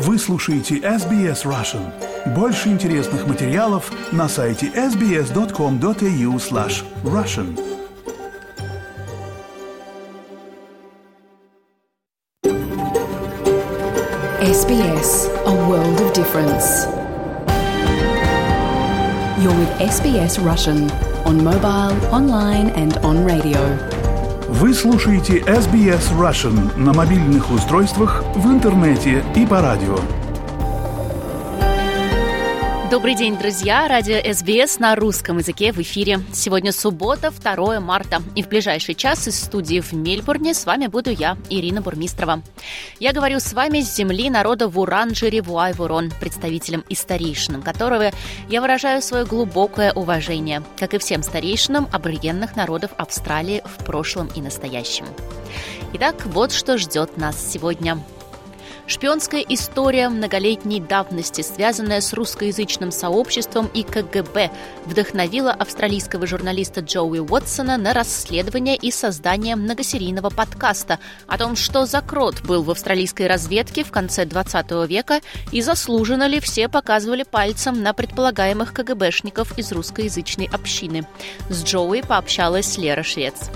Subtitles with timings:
[0.00, 1.92] Вы слушаете SBS Russian.
[2.32, 7.58] Больше интересных материалов на сайте sbs.com.au slash russian.
[14.40, 16.86] SBS, a world of difference.
[19.42, 20.88] You're with SBS Russian
[21.26, 23.97] on mobile, online and on radio.
[24.50, 29.98] Вы слушаете SBS Russian на мобильных устройствах, в интернете и по радио.
[32.90, 33.86] Добрый день, друзья!
[33.86, 36.20] Радио СБС на русском языке в эфире.
[36.32, 38.22] Сегодня суббота, 2 марта.
[38.34, 42.40] И в ближайший час из студии в Мельбурне с вами буду я, Ирина Бурмистрова.
[42.98, 48.10] Я говорю с вами с земли народа Вуранджери Вуайвурон, представителем и старейшинам которого
[48.48, 54.40] я выражаю свое глубокое уважение, как и всем старейшинам аборигенных народов Австралии в прошлом и
[54.40, 55.04] настоящем.
[55.92, 58.02] Итак, вот что ждет нас сегодня–
[58.88, 64.50] Шпионская история многолетней давности, связанная с русскоязычным сообществом и КГБ,
[64.86, 72.00] вдохновила австралийского журналиста Джоуи Уотсона на расследование и создание многосерийного подкаста о том, что за
[72.00, 75.20] крот был в австралийской разведке в конце 20 века
[75.52, 81.06] и заслуженно ли все показывали пальцем на предполагаемых КГБшников из русскоязычной общины.
[81.50, 83.50] С Джоуи пообщалась Лера Швец.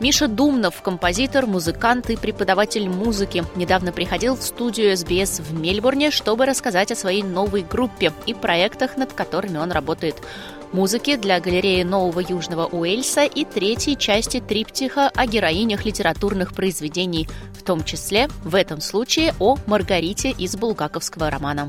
[0.00, 6.46] Миша Думнов, композитор, музыкант и преподаватель музыки, недавно приходил в студию СБС в Мельбурне, чтобы
[6.46, 10.14] рассказать о своей новой группе и проектах, над которыми он работает.
[10.70, 17.64] Музыки для галереи Нового Южного Уэльса и третьей части триптиха о героинях литературных произведений, в
[17.64, 21.68] том числе, в этом случае, о Маргарите из булгаковского романа.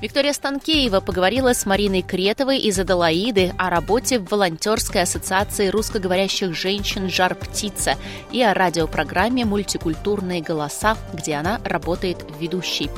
[0.00, 7.10] Виктория Станкеева поговорила с Мариной Кретовой из Адалаиды о работе в волонтерской ассоциации русскоговорящих женщин
[7.10, 7.96] «Жар птица»
[8.32, 12.88] и о радиопрограмме «Мультикультурные голоса», где она работает ведущей.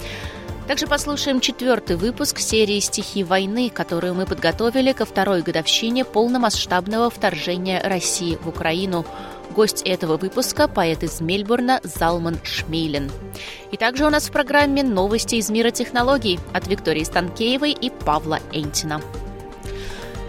[0.68, 7.82] Также послушаем четвертый выпуск серии «Стихи войны», которую мы подготовили ко второй годовщине полномасштабного вторжения
[7.82, 9.04] России в Украину–
[9.54, 13.10] Гость этого выпуска– поэт из Мельбурна Залман Шмейлен.
[13.70, 18.40] И также у нас в программе новости из мира технологий от Виктории Станкеевой и Павла
[18.52, 19.02] Энтина.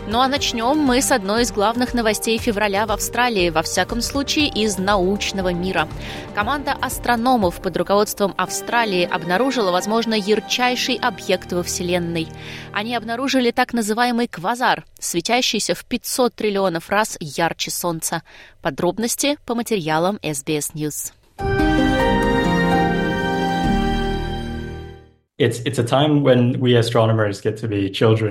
[0.05, 4.47] Ну а начнем мы с одной из главных новостей февраля в Австралии, во всяком случае
[4.49, 5.87] из научного мира.
[6.35, 12.27] Команда астрономов под руководством Австралии обнаружила, возможно, ярчайший объект во Вселенной.
[12.73, 18.23] Они обнаружили так называемый квазар, светящийся в 500 триллионов раз ярче Солнца.
[18.61, 21.13] Подробности по материалам SBS News.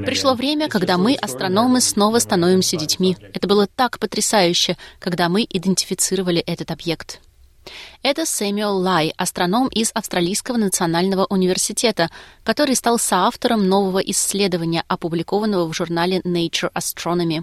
[0.06, 3.16] Пришло время, когда мы, астрономы, снова становимся детьми.
[3.34, 7.20] Это было так потрясающе, когда мы идентифицировали этот объект.
[8.02, 12.08] Это Сэмюэл Лай, астроном из Австралийского национального университета,
[12.44, 17.42] который стал соавтором нового исследования, опубликованного в журнале Nature Astronomy.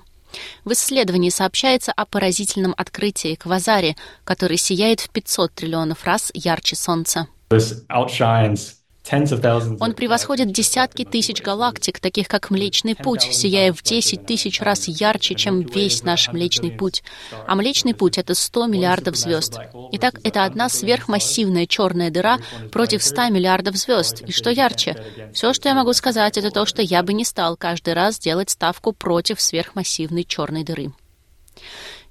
[0.63, 7.27] В исследовании сообщается о поразительном открытии квазаре, который сияет в 500 триллионов раз ярче Солнца.
[7.49, 8.78] This outshines
[9.79, 15.35] он превосходит десятки тысяч галактик, таких как Млечный Путь, сияя в 10 тысяч раз ярче,
[15.35, 17.03] чем весь наш Млечный Путь.
[17.47, 19.57] А Млечный Путь— это 100 миллиардов звезд.
[19.93, 22.39] Итак, это одна сверхмассивная черная дыра
[22.71, 24.21] против 100 миллиардов звезд.
[24.21, 24.95] И что ярче?
[25.33, 28.51] Все, что я могу сказать, это то, что я бы не стал каждый раз делать
[28.51, 30.91] ставку против сверхмассивной черной дыры.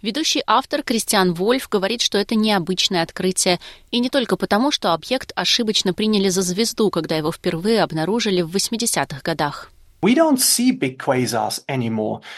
[0.00, 3.58] Ведущий автор Кристиан Вольф говорит, что это необычное открытие,
[3.90, 8.54] и не только потому, что объект ошибочно приняли за звезду, когда его впервые обнаружили в
[8.54, 9.72] 80-х годах.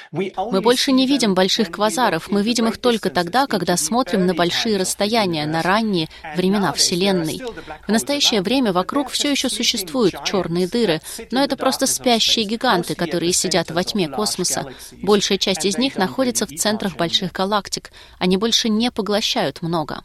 [0.03, 4.79] Мы больше не видим больших квазаров, мы видим их только тогда, когда смотрим на большие
[4.79, 7.43] расстояния, на ранние времена Вселенной.
[7.87, 13.35] В настоящее время вокруг все еще существуют черные дыры, но это просто спящие гиганты, которые
[13.35, 14.65] сидят во тьме космоса.
[15.03, 17.93] Большая часть из них находится в центрах больших галактик.
[18.19, 20.03] Они больше не поглощают много.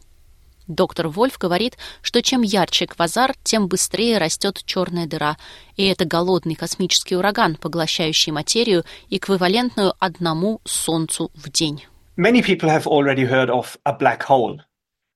[0.66, 5.36] Доктор Вольф говорит, что чем ярче квазар, тем быстрее растет черная дыра.
[5.76, 11.84] И это голодный космический ураган, поглощающий материю, эквивалентную одному Солнцу в день.
[12.16, 14.60] Many people have already heard of a black hole.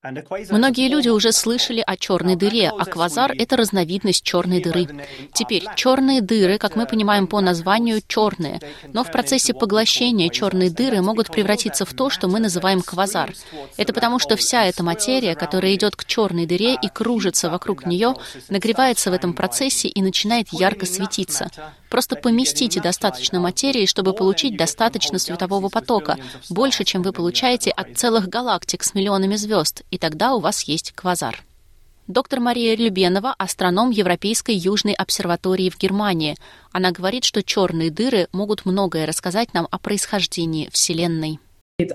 [0.02, 4.88] Многие люди уже слышали о черной дыре, а квазар— это разновидность черной дыры.
[5.34, 8.60] Теперь, черные дыры, как мы понимаем по названию, черные,
[8.94, 13.34] но в процессе поглощения черные дыры могут превратиться в то, что мы называем квазар.
[13.76, 18.14] Это потому, что вся эта материя, которая идет к черной дыре и кружится вокруг нее,
[18.48, 21.50] нагревается в этом процессе и начинает ярко светиться.
[21.90, 26.16] Просто поместите достаточно материи, чтобы получить достаточно светового потока,
[26.48, 30.92] больше, чем вы получаете от целых галактик с миллионами звезд, и тогда у вас есть
[30.92, 31.42] квазар.
[32.06, 36.36] Доктор Мария Любенова– астроном Европейской Южной обсерватории в Германии.
[36.72, 41.38] Она говорит, что черные дыры могут многое рассказать нам о происхождении Вселенной.
[41.78, 41.86] Um,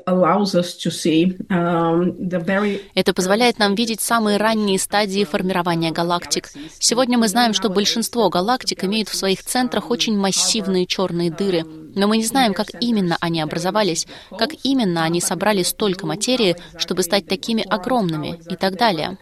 [2.95, 6.49] Это позволяет нам видеть самые ранние стадии формирования галактик.
[6.79, 11.65] Сегодня мы знаем, что большинство галактик имеют в своих центрах очень массивные черные дыры,
[11.95, 14.07] но мы не знаем, как именно они образовались,
[14.37, 19.17] как именно они собрали столько материи, чтобы стать такими огромными и так далее.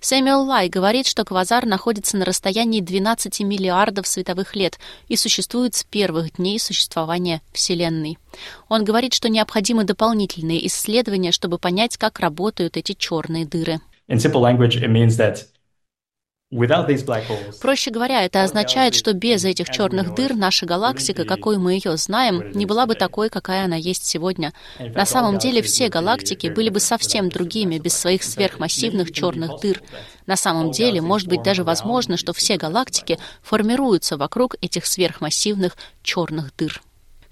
[0.00, 4.78] Сэмюэл Лай говорит, что квазар находится на расстоянии 12 миллиардов световых лет
[5.08, 8.18] и существует с первых дней существования Вселенной.
[8.68, 13.80] Он говорит, что необходимы дополнительные исследования, чтобы понять, как работают эти черные дыры.
[14.08, 15.44] In simple language, it means that
[17.60, 22.50] Проще говоря, это означает, что без этих черных дыр наша галактика, какой мы ее знаем,
[22.52, 24.52] не была бы такой, какая она есть сегодня.
[24.80, 29.80] На самом деле все галактики были бы совсем другими без своих сверхмассивных черных дыр.
[30.26, 36.52] На самом деле, может быть даже возможно, что все галактики формируются вокруг этих сверхмассивных черных
[36.56, 36.82] дыр.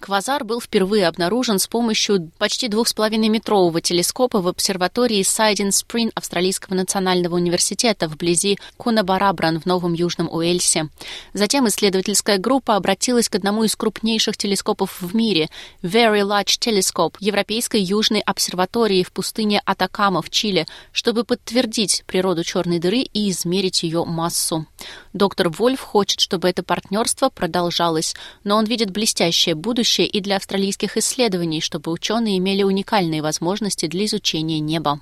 [0.00, 5.72] Квазар был впервые обнаружен с помощью почти двух с половиной метрового телескопа в обсерватории Сайдин
[5.72, 10.88] Сприн Австралийского национального университета вблизи Кунабарабран в Новом Южном Уэльсе.
[11.34, 15.48] Затем исследовательская группа обратилась к одному из крупнейших телескопов в мире–
[15.82, 22.78] Very Large Telescope Европейской Южной обсерватории в пустыне Атакама в Чили, чтобы подтвердить природу черной
[22.78, 24.66] дыры и измерить ее массу.
[25.12, 28.14] Доктор Вольф хочет, чтобы это партнерство продолжалось,
[28.44, 33.86] но он видит блестящее будущее будущее и для австралийских исследований, чтобы ученые имели уникальные возможности
[33.86, 35.00] для изучения неба.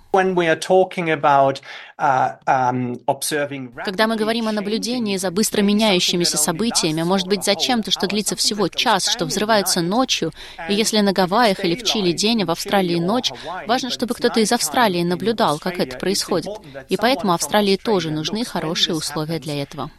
[1.99, 3.01] Uh, um,
[3.85, 8.69] Когда мы говорим о наблюдении за быстро меняющимися событиями, может быть зачем-то, что длится всего
[8.69, 10.31] час, что взрывается ночью,
[10.69, 13.33] и если на Гавайях или в Чили день, а в Австралии ночь,
[13.67, 16.51] важно, чтобы кто-то из Австралии наблюдал, как это происходит.
[16.91, 19.91] И поэтому Австралии тоже нужны хорошие условия для этого.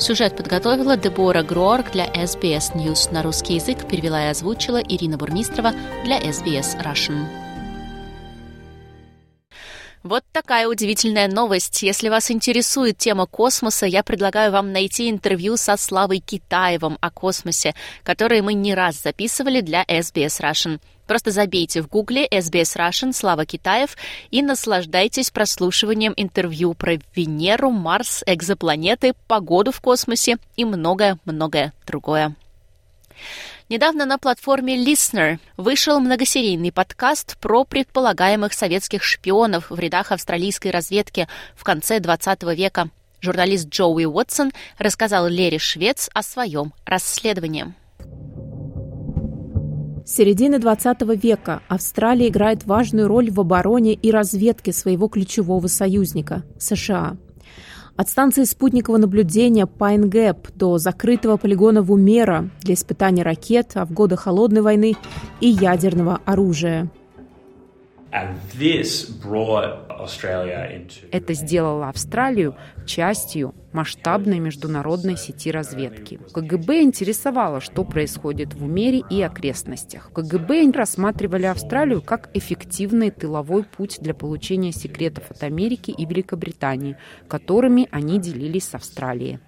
[0.00, 3.12] Сюжет подготовила Дебора Гроарк для SBS News.
[3.12, 5.72] На русский язык перевела и озвучила Ирина Бурмистрова
[6.04, 7.39] для SBS Russian.
[10.02, 11.82] Вот такая удивительная новость.
[11.82, 17.74] Если вас интересует тема космоса, я предлагаю вам найти интервью со Славой Китаевым о космосе,
[18.02, 20.80] которое мы не раз записывали для SBS Russian.
[21.06, 23.98] Просто забейте в гугле SBS Russian Слава Китаев
[24.30, 32.34] и наслаждайтесь прослушиванием интервью про Венеру, Марс, экзопланеты, погоду в космосе и многое-многое другое.
[33.70, 41.28] Недавно на платформе Listener вышел многосерийный подкаст про предполагаемых советских шпионов в рядах австралийской разведки
[41.54, 42.90] в конце 20 века.
[43.20, 47.72] Журналист Джоуи Уотсон рассказал Лере Швец о своем расследовании.
[50.04, 56.42] С середины 20 века Австралия играет важную роль в обороне и разведке своего ключевого союзника–
[56.58, 57.16] США.
[58.00, 63.92] От станции спутникового наблюдения Пайн Гэп до закрытого полигона Вумера для испытания ракет, а в
[63.92, 64.96] годы Холодной войны
[65.42, 66.90] и ядерного оружия–
[71.12, 76.18] это сделало Австралию частью масштабной международной сети разведки.
[76.32, 80.10] КГБ интересовало, что происходит в Умере и окрестностях.
[80.12, 86.96] КГБ рассматривали Австралию как эффективный тыловой путь для получения секретов от Америки и Великобритании,
[87.28, 89.38] которыми они делились с Австралией.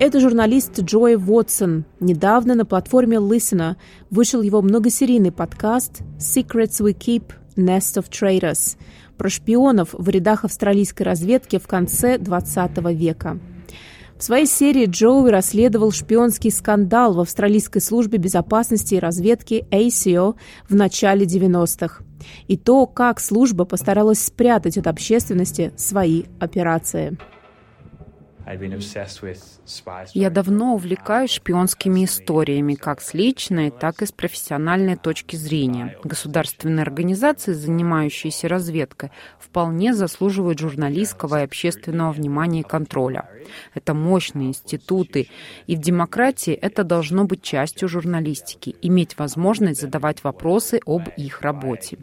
[0.00, 1.84] Это журналист Джой Вотсон.
[2.00, 3.76] Недавно на платформе Listener
[4.10, 8.76] вышел его многосерийный подкаст «Secrets We Keep– Nest of Traitors»
[9.16, 13.38] про шпионов в рядах австралийской разведки в конце 20 века.
[14.18, 20.34] В своей серии Джоуи расследовал шпионский скандал в австралийской службе безопасности и разведки ACO
[20.68, 22.02] в начале 90-х
[22.48, 27.16] и то, как служба постаралась спрятать от общественности свои операции.
[30.12, 35.96] Я давно увлекаюсь шпионскими историями, как с личной, так и с профессиональной точки зрения.
[36.04, 43.28] Государственные организации, занимающиеся разведкой, вполне заслуживают журналистского и общественного внимания и контроля.
[43.74, 45.28] Это мощные институты,
[45.66, 51.98] и в демократии это должно быть частью журналистики, иметь возможность задавать вопросы об их работе.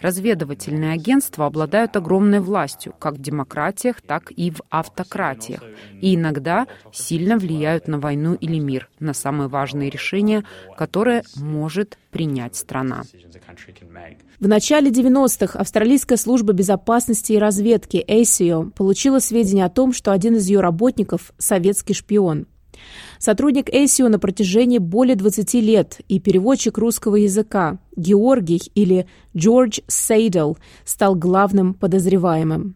[0.00, 5.62] Разведывательные агентства обладают огромной властью, как в демократиях, так и в автократиях
[6.00, 10.44] и иногда сильно влияют на войну или мир, на самые важные решения,
[10.76, 13.02] которые может принять страна.
[14.38, 20.36] В начале 90-х Австралийская служба безопасности и разведки ASIO получила сведения о том, что один
[20.36, 22.46] из ее работников– советский шпион.
[23.18, 30.54] Сотрудник ASIO на протяжении более 20 лет и переводчик русского языка Георгий или Джордж Сейдл
[30.84, 32.74] стал главным подозреваемым.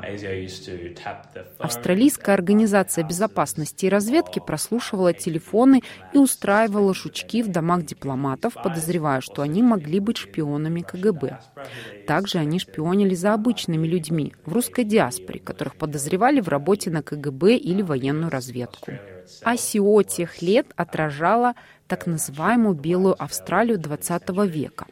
[1.58, 5.82] Австралийская организация безопасности и разведки прослушивала телефоны
[6.12, 11.38] и устраивала жучки в домах дипломатов, подозревая, что они могли быть шпионами КГБ.
[12.06, 17.56] Также они шпионили за обычными людьми в русской диаспоре, которых подозревали в работе на КГБ
[17.56, 18.92] или военную разведку.
[19.42, 21.54] АСИО тех лет отражала
[21.86, 24.86] так называемую «белую Австралию» XX века.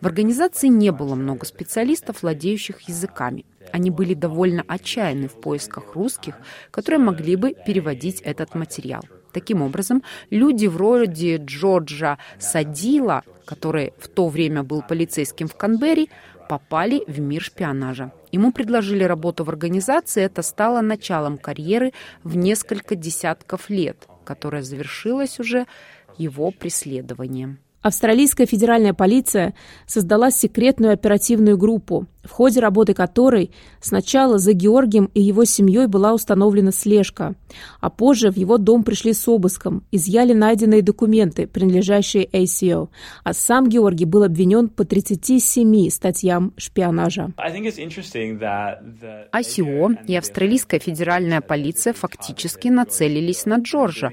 [0.00, 3.44] В организации не было много специалистов, владеющих языками.
[3.72, 6.36] Они были довольно отчаянны в поисках русских,
[6.70, 9.02] которые могли бы переводить этот материал.
[9.32, 16.06] Таким образом, люди вроде Джорджа Садила, который в то время был полицейским в Канберре,
[16.48, 18.12] попали в мир шпионажа.
[18.32, 21.92] Ему предложили работу в организации, это стало началом карьеры
[22.22, 25.66] в несколько десятков лет, которая завершилась уже
[26.16, 27.58] его преследованием.
[27.86, 29.54] Австралийская федеральная полиция
[29.86, 36.12] создала секретную оперативную группу, в ходе работы которой сначала за Георгием и его семьей была
[36.12, 37.34] установлена слежка,
[37.80, 42.88] а позже в его дом пришли с обыском, изъяли найденные документы, принадлежащие ACO,
[43.22, 47.32] а сам Георгий был обвинен по 37 статьям шпионажа.
[49.32, 54.10] ACO и австралийская федеральная полиция фактически нацелились на Джорджа,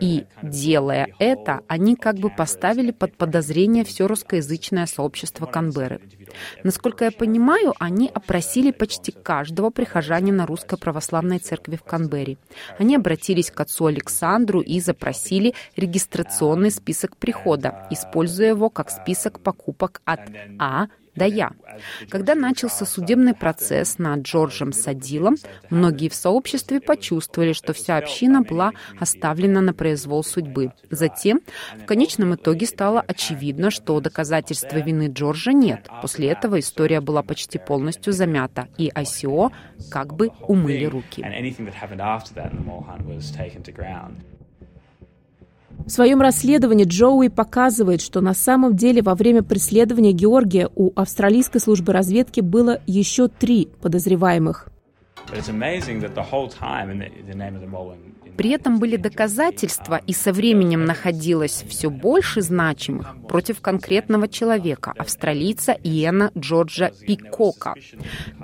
[0.00, 6.00] и, делая это, они как бы поставили под подозрение все русскоязычное сообщество Канберры.
[6.64, 12.36] Насколько я понимаю, они опросили почти каждого прихожанина Русской Православной Церкви в Канберре.
[12.78, 20.00] Они обратились к отцу Александру и запросили регистрационный список прихода, используя его как список покупок
[20.04, 20.20] от
[20.58, 21.52] А да я.
[22.08, 25.36] Когда начался судебный процесс над Джорджем Садилом,
[25.70, 30.72] многие в сообществе почувствовали, что вся община была оставлена на произвол судьбы.
[30.90, 31.40] Затем,
[31.76, 35.88] в конечном итоге стало очевидно, что доказательства вины Джорджа нет.
[36.02, 39.50] После этого история была почти полностью замята, и ICO
[39.90, 41.24] как бы умыли руки.
[45.84, 51.60] В своем расследовании Джоуи показывает, что на самом деле во время преследования Георгия у австралийской
[51.60, 54.68] службы разведки было еще три подозреваемых.
[58.36, 65.72] При этом были доказательства, и со временем находилось все больше значимых против конкретного человека, австралийца
[65.72, 67.74] Иена Джорджа Пикока.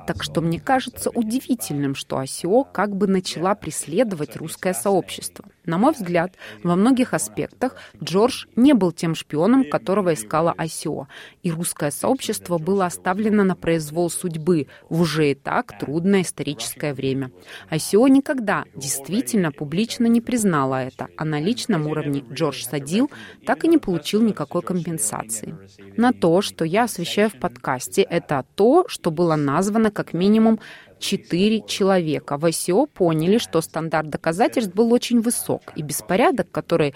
[0.07, 5.45] Так что мне кажется удивительным, что ОСИО как бы начала преследовать русское сообщество.
[5.65, 6.35] На мой взгляд,
[6.65, 11.07] во многих аспектах Джордж не был тем шпионом, которого искала ОСИО,
[11.43, 17.31] и русское сообщество было оставлено на произвол судьбы в уже и так трудное историческое время.
[17.71, 23.11] ОСИО никогда действительно публично не признала это, а на личном уровне Джордж Садил
[23.47, 25.55] так и не получил никакой компенсации.
[25.97, 30.61] На то, что я освещаю в подкасте, это то, что было названо как минимум
[30.99, 32.37] четыре человека.
[32.37, 36.95] В ICO поняли, что стандарт доказательств был очень высок, и беспорядок, который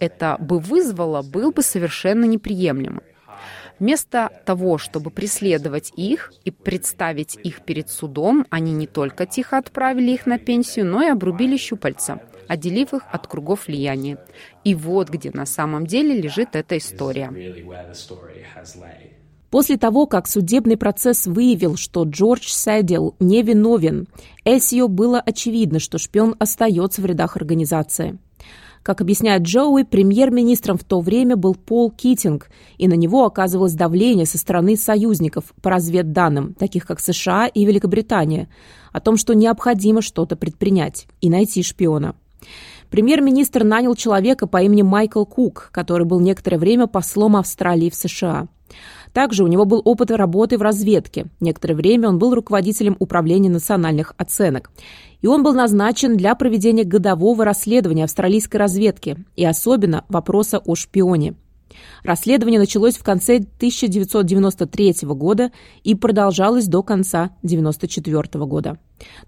[0.00, 3.02] это бы вызвало, был бы совершенно неприемлемым.
[3.78, 10.12] Вместо того, чтобы преследовать их и представить их перед судом, они не только тихо отправили
[10.12, 14.18] их на пенсию, но и обрубили щупальца, отделив их от кругов влияния.
[14.64, 17.30] И вот где на самом деле лежит эта история.
[19.50, 24.08] После того, как судебный процесс выявил, что Джордж Сэддил невиновен,
[24.44, 28.18] Эсио было очевидно, что шпион остается в рядах организации.
[28.86, 34.26] Как объясняет Джоуи, премьер-министром в то время был Пол Китинг, и на него оказывалось давление
[34.26, 38.48] со стороны союзников по разведданным, таких как США и Великобритания,
[38.92, 42.14] о том, что необходимо что-то предпринять и найти шпиона.
[42.88, 48.46] Премьер-министр нанял человека по имени Майкл Кук, который был некоторое время послом Австралии в США.
[49.16, 51.28] Также у него был опыт работы в разведке.
[51.40, 54.70] Некоторое время он был руководителем управления национальных оценок.
[55.22, 61.34] И он был назначен для проведения годового расследования австралийской разведки и особенно вопроса о шпионе.
[62.02, 65.50] Расследование началось в конце 1993 года
[65.84, 68.78] и продолжалось до конца 1994 года.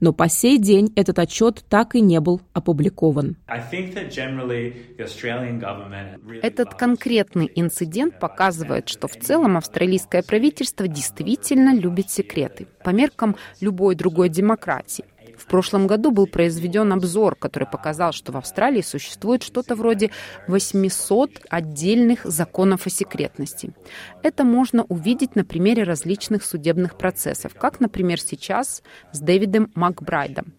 [0.01, 3.37] Но по сей день этот отчет так и не был опубликован.
[6.43, 13.95] Этот конкретный инцидент показывает, что в целом австралийское правительство действительно любит секреты по меркам любой
[13.95, 15.05] другой демократии.
[15.39, 20.11] В прошлом году был произведен обзор, который показал, что в Австралии существует что-то вроде
[20.49, 23.73] 800 отдельных законов о секретности.
[24.23, 30.53] Это можно увидеть на примере различных судебных процессов, как, например, сейчас с Дэвидом Макбрайдом.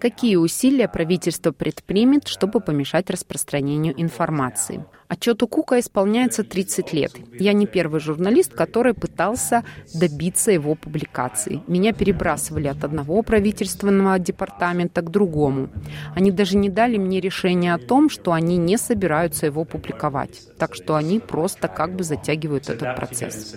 [0.00, 4.84] Какие усилия правительство предпримет, чтобы помешать распространению информации?
[5.08, 7.12] Отчету Кука исполняется 30 лет.
[7.38, 11.62] Я не первый журналист, который пытался добиться его публикации.
[11.68, 15.68] Меня перебрасывали от одного правительственного департамента к другому.
[16.14, 20.42] Они даже не дали мне решение о том, что они не собираются его публиковать.
[20.58, 23.56] Так что они просто как бы затягивают этот процесс.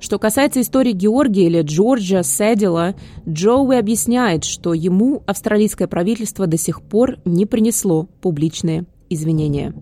[0.00, 2.94] Что касается истории Георгия или Джорджа Седила,
[3.28, 9.74] Джоуи объясняет, что ему австралийское правительство до сих пор не принесло публичные извинения.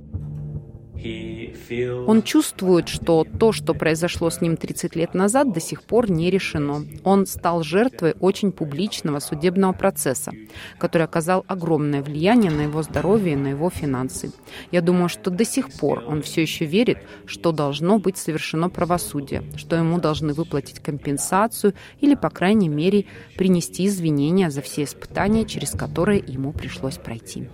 [2.07, 6.31] Он чувствует, что то, что произошло с ним 30 лет назад, до сих пор не
[6.31, 6.85] решено.
[7.05, 10.33] Он стал жертвой очень публичного судебного процесса,
[10.79, 14.33] который оказал огромное влияние на его здоровье и на его финансы.
[14.71, 19.43] Я думаю, что до сих пор он все еще верит, что должно быть совершено правосудие,
[19.57, 25.71] что ему должны выплатить компенсацию или, по крайней мере, принести извинения за все испытания, через
[25.71, 27.49] которые ему пришлось пройти.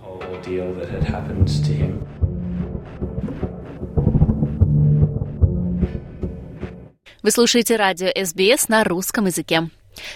[7.29, 9.69] Вы слушаете радио СБС на русском языке.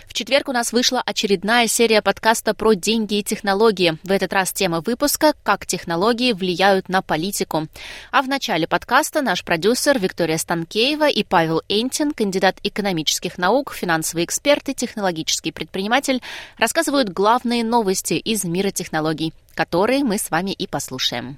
[0.08, 4.00] В четверг у нас вышла очередная серия подкаста про деньги и технологии.
[4.01, 7.67] В этот раз тема выпуска «Как технологии влияют на политику».
[8.10, 14.25] А в начале подкаста наш продюсер Виктория Станкеева и Павел Энтин, кандидат экономических наук, финансовый
[14.25, 16.20] эксперт и технологический предприниматель,
[16.58, 21.38] рассказывают главные новости из мира технологий, которые мы с вами и послушаем.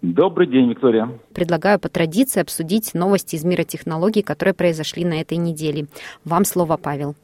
[0.00, 1.08] Добрый день, Виктория.
[1.34, 5.86] Предлагаю по традиции обсудить новости из мира технологий, которые произошли на этой неделе.
[6.24, 7.14] Вам слово, Павел.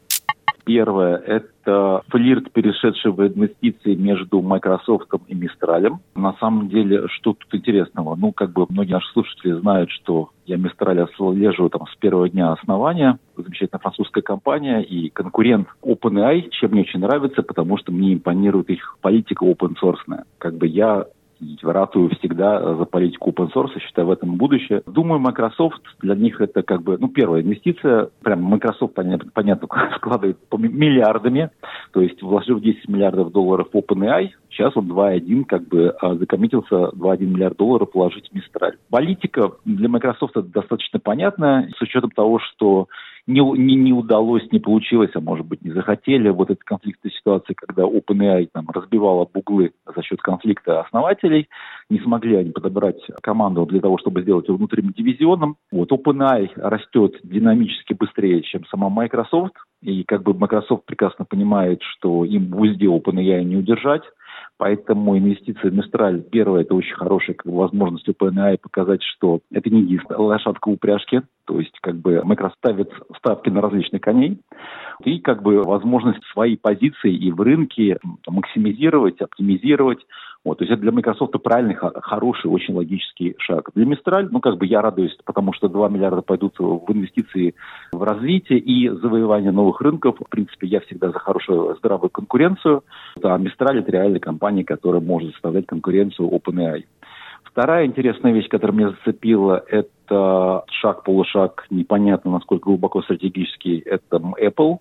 [0.65, 6.01] Первое– это флирт, перешедший в инвестиции между Microsoft и Мистралем.
[6.17, 8.17] На самом деле, что тут интересного?
[8.17, 12.53] Ну, как бы многие наши слушатели знают, что я Мистраль отслеживаю там с первого дня
[12.53, 13.19] основания.
[13.37, 18.97] Замечательная французская компания и конкурент OpenAI, чем мне очень нравится, потому что мне импонирует их
[19.03, 20.25] политика open source.
[20.39, 21.05] Как бы я
[21.63, 24.83] ратую всегда за политику open source, считаю в этом будущее.
[24.87, 28.09] Думаю, Microsoft для них это как бы, ну, первая инвестиция.
[28.23, 31.51] Прям Microsoft, понятно, складывает по миллиардами.
[31.93, 36.75] То есть вложив 10 миллиардов долларов в OpenAI, сейчас он 2,1 как бы а, закоммитился
[36.75, 38.77] 2,1 миллиард долларов положить в Мистраль.
[38.91, 42.89] Политика для Microsoft достаточно понятная, с учетом того, что
[43.27, 46.29] не, не, не удалось, не получилось, а может быть не захотели.
[46.29, 51.49] Вот эта конфликтная ситуация, когда OpenAI там, разбивала буглы за счет конфликта основателей,
[51.89, 55.57] не смогли они подобрать команду для того, чтобы сделать его внутренним дивизионом.
[55.73, 62.25] Вот OpenAI растет динамически быстрее, чем сама Microsoft, и как бы Microsoft прекрасно понимает, что
[62.25, 64.03] им в узде OpenAI не удержать,
[64.57, 69.69] Поэтому инвестиции в Мистраль, первое, это очень хорошая как бы, возможность OpenAI показать, что это
[69.69, 74.41] не единственная лошадка упряжки, то есть как бы Microsoft ставит ставки на различных коней,
[75.05, 80.05] и как бы возможность свои позиции и в рынке максимизировать, оптимизировать,
[80.45, 83.71] вот, то есть это для Microsoft правильный, хороший, очень логический шаг.
[83.75, 87.55] Для Мистраль, ну, как бы я радуюсь, потому что 2 миллиарда пойдут в инвестиции
[87.93, 90.17] в развитие и завоевание новых рынков.
[90.21, 92.85] В принципе, я всегда за хорошую, здравую конкуренцию.
[93.23, 96.85] А Мистраль– это реальная компания, которая может составлять конкуренцию OpenAI.
[97.45, 104.79] Вторая интересная вещь, которая меня зацепила, это шаг-полушаг, непонятно, насколько глубоко стратегический, это Apple.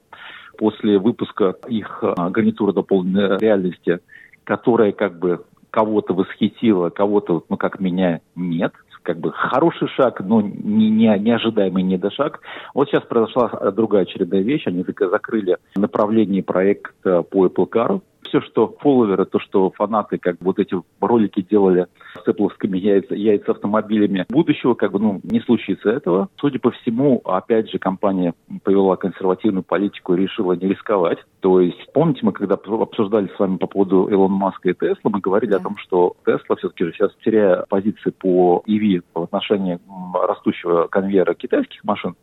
[0.58, 4.00] После выпуска их а, гарнитуры дополненной реальности,
[4.44, 8.74] которая как бы кого-то восхитило, кого-то, ну, как меня, нет.
[9.02, 12.40] Как бы хороший шаг, но не, не, неожидаемый недошаг.
[12.74, 14.66] Вот сейчас произошла другая очередная вещь.
[14.66, 18.02] Они закрыли направление проекта по Apple Car.
[18.34, 23.52] Все, что фолловеры, то, что фанаты, как вот эти ролики делали с эппловскими яйца, яйца
[23.52, 26.30] автомобилями будущего, как бы, ну, не случится этого.
[26.40, 31.20] Судя по всему, опять же, компания повела консервативную политику и решила не рисковать.
[31.42, 35.20] То есть, помните, мы когда обсуждали с вами по поводу Илона Маска и Тесла, мы
[35.20, 35.58] говорили да.
[35.58, 39.80] о том, что Тесла все-таки же сейчас теряя позиции по EV в отношении
[40.28, 42.16] растущего конвейера китайских машин,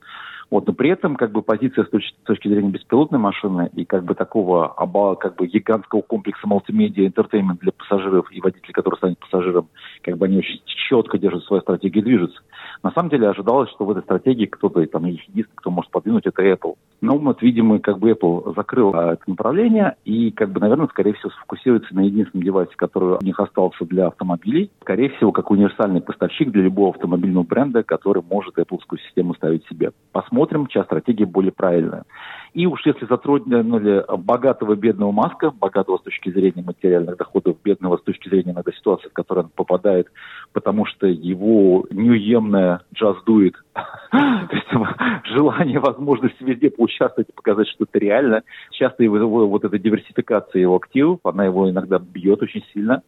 [0.51, 3.85] вот, но при этом как бы позиция с точки, с точки зрения беспилотной машины и
[3.85, 4.75] как бы такого
[5.21, 9.69] как бы гигантского комплекса мультимедиа entertainment для пассажиров и водителей, который станет пассажиром,
[10.03, 12.41] как бы они очень четко держат свою стратегию и движутся.
[12.83, 16.43] На самом деле ожидалось, что в этой стратегии кто-то, там, единственный, кто может подвинуть, это
[16.43, 16.75] Apple.
[17.01, 21.15] Но вот, видимо, как бы Apple закрыл а, это направление и, как бы, наверное, скорее
[21.15, 24.71] всего, сфокусируется на единственном девайсе, который у них остался для автомобилей.
[24.83, 29.93] Скорее всего, как универсальный поставщик для любого автомобильного бренда, который может Apple систему ставить себе.
[30.13, 32.05] Посмотрим, чья стратегия более правильная.
[32.53, 38.03] И уж если затронули богатого бедного Маска, богатого с точки зрения материальных доходов, бедного с
[38.03, 40.09] точки зрения иногда ситуации, в которую он попадает,
[40.53, 43.55] потому что его неуемная джаз дует,
[45.25, 48.43] желание, возможность везде поучаствовать показать, что это реально.
[48.73, 53.03] Часто его вот эта диверсификация его активов, она его иногда бьет очень сильно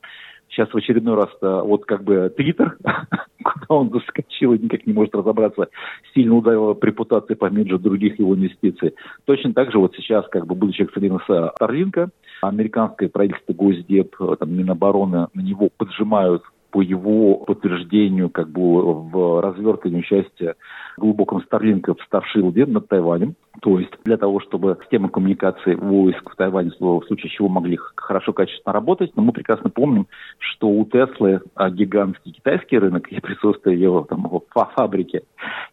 [0.52, 2.76] сейчас в очередной раз вот как бы Твиттер,
[3.42, 5.68] куда он заскочил и никак не может разобраться,
[6.14, 8.94] сильно ударила репутации по же других его инвестиций.
[9.24, 11.20] Точно так же вот сейчас, как бы будучи акционером
[11.56, 12.10] Старлинка,
[12.42, 20.00] американское правительство Госдеп, там, Минобороны на него поджимают по его подтверждению как бы в развертывании
[20.00, 20.56] участия
[20.96, 23.34] глубоком Старлинка в Старшилде над Тайванем.
[23.60, 28.32] То есть для того, чтобы системы коммуникации войск в Тайване в случае чего могли хорошо,
[28.32, 29.12] качественно работать.
[29.14, 30.06] Но мы прекрасно помним,
[30.38, 35.22] что у Теслы а, гигантский китайский рынок и присутствие его там, в фабрике.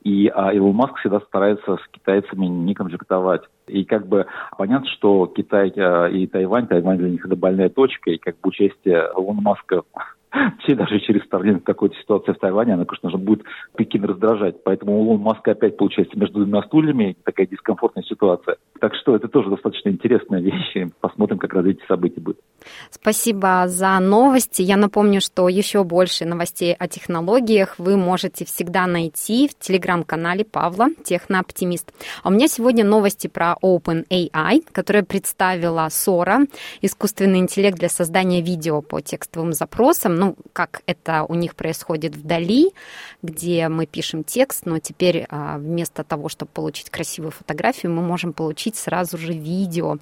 [0.04, 3.44] И а, Илон Маск всегда старается с китайцами не конфликтовать.
[3.68, 4.26] И как бы
[4.58, 8.50] понятно, что Китай а, и Тайвань, Тайвань для них это больная точка, и как бы
[8.50, 9.84] участие Илона Маска
[10.64, 13.44] все даже через вторжение такой ситуации в Тайване, она, конечно же, будет
[13.76, 14.64] Пекин раздражать.
[14.64, 18.58] Поэтому у Илон Маска опять получается между двумя стульями такая дискомфортная ситуация.
[18.80, 20.76] Так что это тоже достаточно интересная вещь.
[21.02, 22.40] Посмотрим, как развитие событий будет.
[22.90, 24.62] Спасибо за новости.
[24.62, 30.88] Я напомню, что еще больше новостей о технологиях вы можете всегда найти в телеграм-канале Павла,
[31.04, 31.92] Технооптимист.
[32.24, 36.48] А у меня сегодня новости про OpenAI, которая представила Sora,
[36.82, 42.72] искусственный интеллект для создания видео по текстовым запросам ну, как это у них происходит вдали,
[43.22, 48.34] где мы пишем текст, но теперь а, вместо того, чтобы получить красивую фотографию, мы можем
[48.34, 49.98] получить сразу же видео.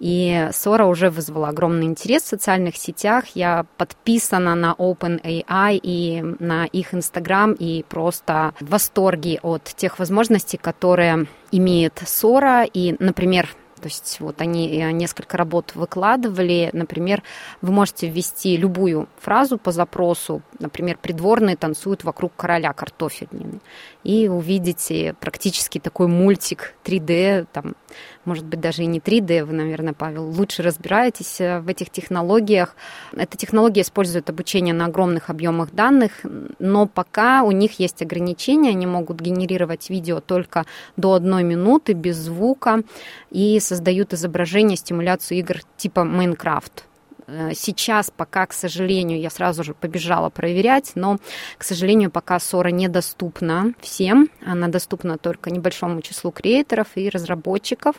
[0.00, 3.24] И Сора уже вызвала огромный интерес в социальных сетях.
[3.34, 10.56] Я подписана на OpenAI и на их Инстаграм и просто в восторге от тех возможностей,
[10.56, 12.64] которые имеет Сора.
[12.64, 13.48] И, например,
[13.86, 16.70] то есть вот они э, несколько работ выкладывали.
[16.72, 17.22] Например,
[17.62, 20.42] вы можете ввести любую фразу по запросу.
[20.58, 23.60] Например, придворные танцуют вокруг короля картофельнины.
[24.02, 27.76] И увидите практически такой мультик 3D, там,
[28.26, 32.76] может быть, даже и не 3D, вы, наверное, Павел, лучше разбираетесь э, в этих технологиях.
[33.12, 36.12] Эта технология использует обучение на огромных объемах данных,
[36.58, 42.16] но пока у них есть ограничения, они могут генерировать видео только до одной минуты без
[42.16, 42.82] звука
[43.30, 46.85] и создают изображение, стимуляцию игр типа Майнкрафт.
[47.26, 51.18] Э, сейчас пока, к сожалению, я сразу же побежала проверять, но,
[51.58, 54.28] к сожалению, пока ссора недоступна всем.
[54.44, 57.96] Она доступна только небольшому числу креаторов и разработчиков.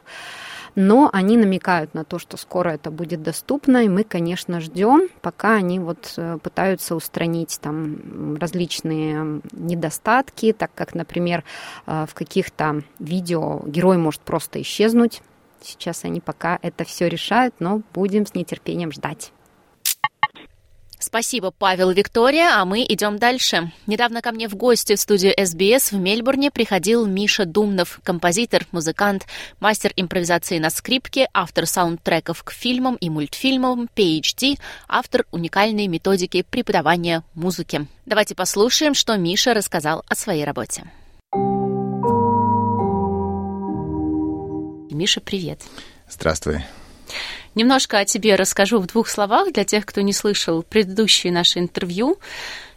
[0.75, 5.55] Но они намекают на то, что скоро это будет доступно, и мы, конечно, ждем, пока
[5.55, 11.43] они вот э, пытаются устранить там различные недостатки, так как, например,
[11.87, 15.23] э, в каких-то видео герой может просто исчезнуть,
[15.61, 19.31] Сейчас они пока это все решают, но будем с нетерпением ждать.
[20.99, 23.71] Спасибо, Павел Виктория, а мы идем дальше.
[23.85, 29.27] Недавно ко мне в гости в студию СБС в Мельбурне приходил Миша Думнов, композитор, музыкант,
[29.59, 37.23] мастер импровизации на скрипке, автор саундтреков к фильмам и мультфильмам, PhD, автор уникальной методики преподавания
[37.35, 37.87] музыки.
[38.07, 40.83] Давайте послушаем, что Миша рассказал о своей работе.
[44.97, 45.61] Миша, привет.
[46.09, 46.65] Здравствуй.
[47.53, 52.17] Немножко о тебе расскажу в двух словах для тех, кто не слышал предыдущее наше интервью.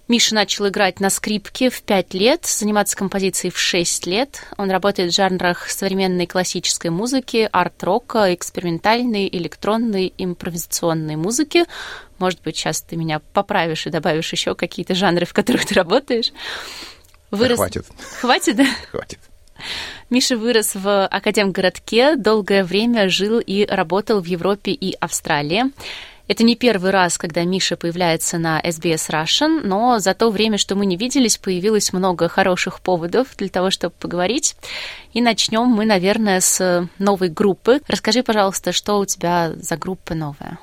[0.06, 4.42] Миша начал играть на скрипке в пять лет, заниматься композицией в шесть лет.
[4.58, 11.64] Он работает в жанрах современной классической музыки, арт-рока, экспериментальной, электронной, импровизационной музыки.
[12.18, 16.32] Может быть, сейчас ты меня поправишь и добавишь еще какие-то жанры, в которых ты работаешь.
[17.30, 17.56] Вырос...
[17.58, 17.86] Да хватит.
[18.20, 18.66] Хватит, да?
[18.90, 19.20] Хватит.
[20.10, 25.64] Миша вырос в Академгородке, долгое время жил и работал в Европе и Австралии.
[26.30, 30.76] Это не первый раз, когда Миша появляется на SBS Russian, но за то время, что
[30.76, 34.54] мы не виделись, появилось много хороших поводов для того, чтобы поговорить.
[35.12, 37.80] И начнем мы, наверное, с новой группы.
[37.88, 40.60] Расскажи, пожалуйста, что у тебя за группа новая?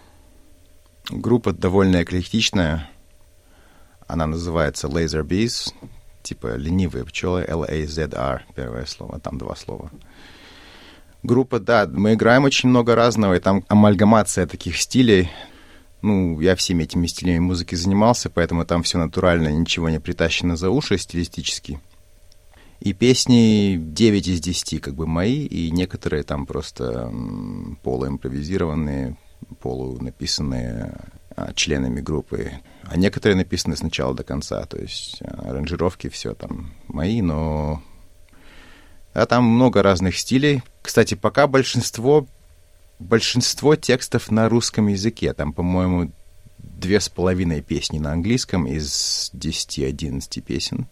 [1.10, 2.90] Группа довольно эклектичная.
[4.08, 5.74] Она называется Laser Bees,
[6.28, 9.92] типа ленивые пчелы, L-A-Z-R, первое слово, там два слова.
[11.24, 15.30] Группа, да, мы играем очень много разного, и там амальгамация таких стилей,
[16.02, 20.70] ну, я всеми этими стилями музыки занимался, поэтому там все натурально, ничего не притащено за
[20.70, 21.80] уши стилистически.
[22.80, 27.12] И песни 9 из 10 как бы мои, и некоторые там просто
[27.82, 29.18] полуимпровизированные,
[29.62, 31.17] полунаписанные а,
[31.54, 32.52] членами группы.
[32.84, 37.82] А некоторые написаны с начала до конца, то есть а, аранжировки все там мои, но...
[39.13, 40.62] А там много разных стилей.
[40.82, 42.28] Кстати, пока большинство
[43.00, 45.34] большинство текстов на русском языке.
[45.34, 46.12] Там, по-моему,
[46.58, 50.88] две с половиной песни на английском из 10-11 песен,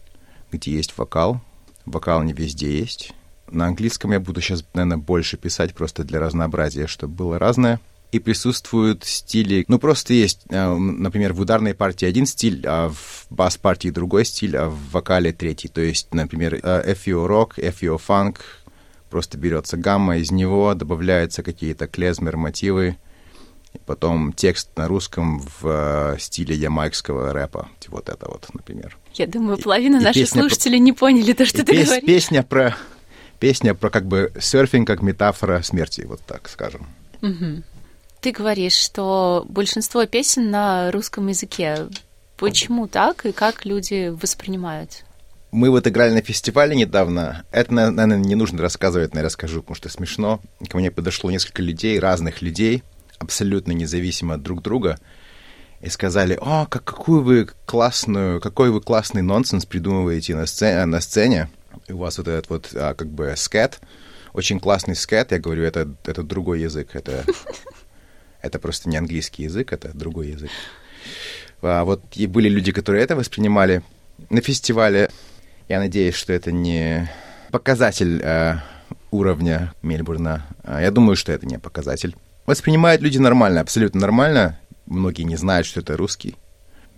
[0.51, 1.41] где есть вокал.
[1.86, 3.13] Вокал не везде есть.
[3.49, 7.79] На английском я буду сейчас, наверное, больше писать просто для разнообразия, чтобы было разное.
[8.12, 9.65] И присутствуют стили...
[9.68, 14.56] Ну, просто есть, э, например, в ударной партии один стиль, а в бас-партии другой стиль,
[14.56, 15.68] а в вокале третий.
[15.68, 18.39] То есть, например, FEO-рок, FEO-фанк,
[19.15, 22.98] Просто берется гамма из него, добавляются какие-то клезмер-мотивы,
[23.86, 27.70] потом текст на русском в э, стиле ямайского рэпа.
[27.88, 28.98] Вот это вот, например.
[29.13, 30.84] Я думаю, половина и, наших слушателей про...
[30.84, 31.86] не поняли то, что и ты пес...
[31.86, 32.06] говоришь.
[32.06, 32.76] Песня про,
[33.39, 36.88] песня про как бы серфинг как метафора смерти, вот так скажем.
[37.22, 37.63] Угу.
[38.26, 41.86] Ты говоришь, что большинство песен на русском языке.
[42.38, 45.06] Почему так и как люди воспринимают?
[45.52, 47.46] Мы вот играли на фестивале недавно.
[47.52, 50.42] Это, наверное, не нужно рассказывать, но я расскажу, потому что смешно.
[50.68, 52.82] Ко мне подошло несколько людей, разных людей,
[53.20, 54.98] абсолютно независимо от друг друга,
[55.82, 61.00] и сказали, о, как, какую вы классную, какой вы классный нонсенс придумываете на сцене, на
[61.00, 61.48] сцене.
[61.88, 63.80] И у вас вот этот вот, а, как бы, скет,
[64.34, 65.32] очень классный скет.
[65.32, 67.24] Я говорю, это, это другой язык, это,
[68.45, 70.51] это просто не английский язык, это другой язык.
[71.62, 73.84] А вот и были люди, которые это воспринимали
[74.29, 75.10] на фестивале.
[75.67, 77.12] Я надеюсь, что это не
[77.51, 78.58] показатель э,
[79.12, 80.45] уровня Мельбурна.
[80.63, 82.15] А, я думаю, что это не показатель.
[82.45, 84.60] Воспринимают люди нормально, абсолютно нормально.
[84.86, 86.36] Многие не знают, что это русский.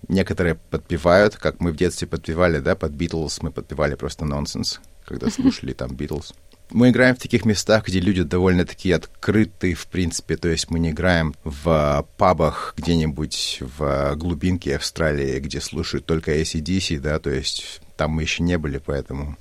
[0.10, 3.42] Некоторые подпевают, как мы в детстве подпевали, да, под Битлз.
[3.42, 6.34] Мы подпевали просто нонсенс, когда слушали там Битлз.
[6.70, 10.36] Мы играем в таких местах, где люди довольно-таки открыты, в принципе.
[10.36, 17.00] То есть мы не играем в пабах где-нибудь в глубинке Австралии, где слушают только ACDC,
[17.00, 19.38] да, то есть там мы еще не были, поэтому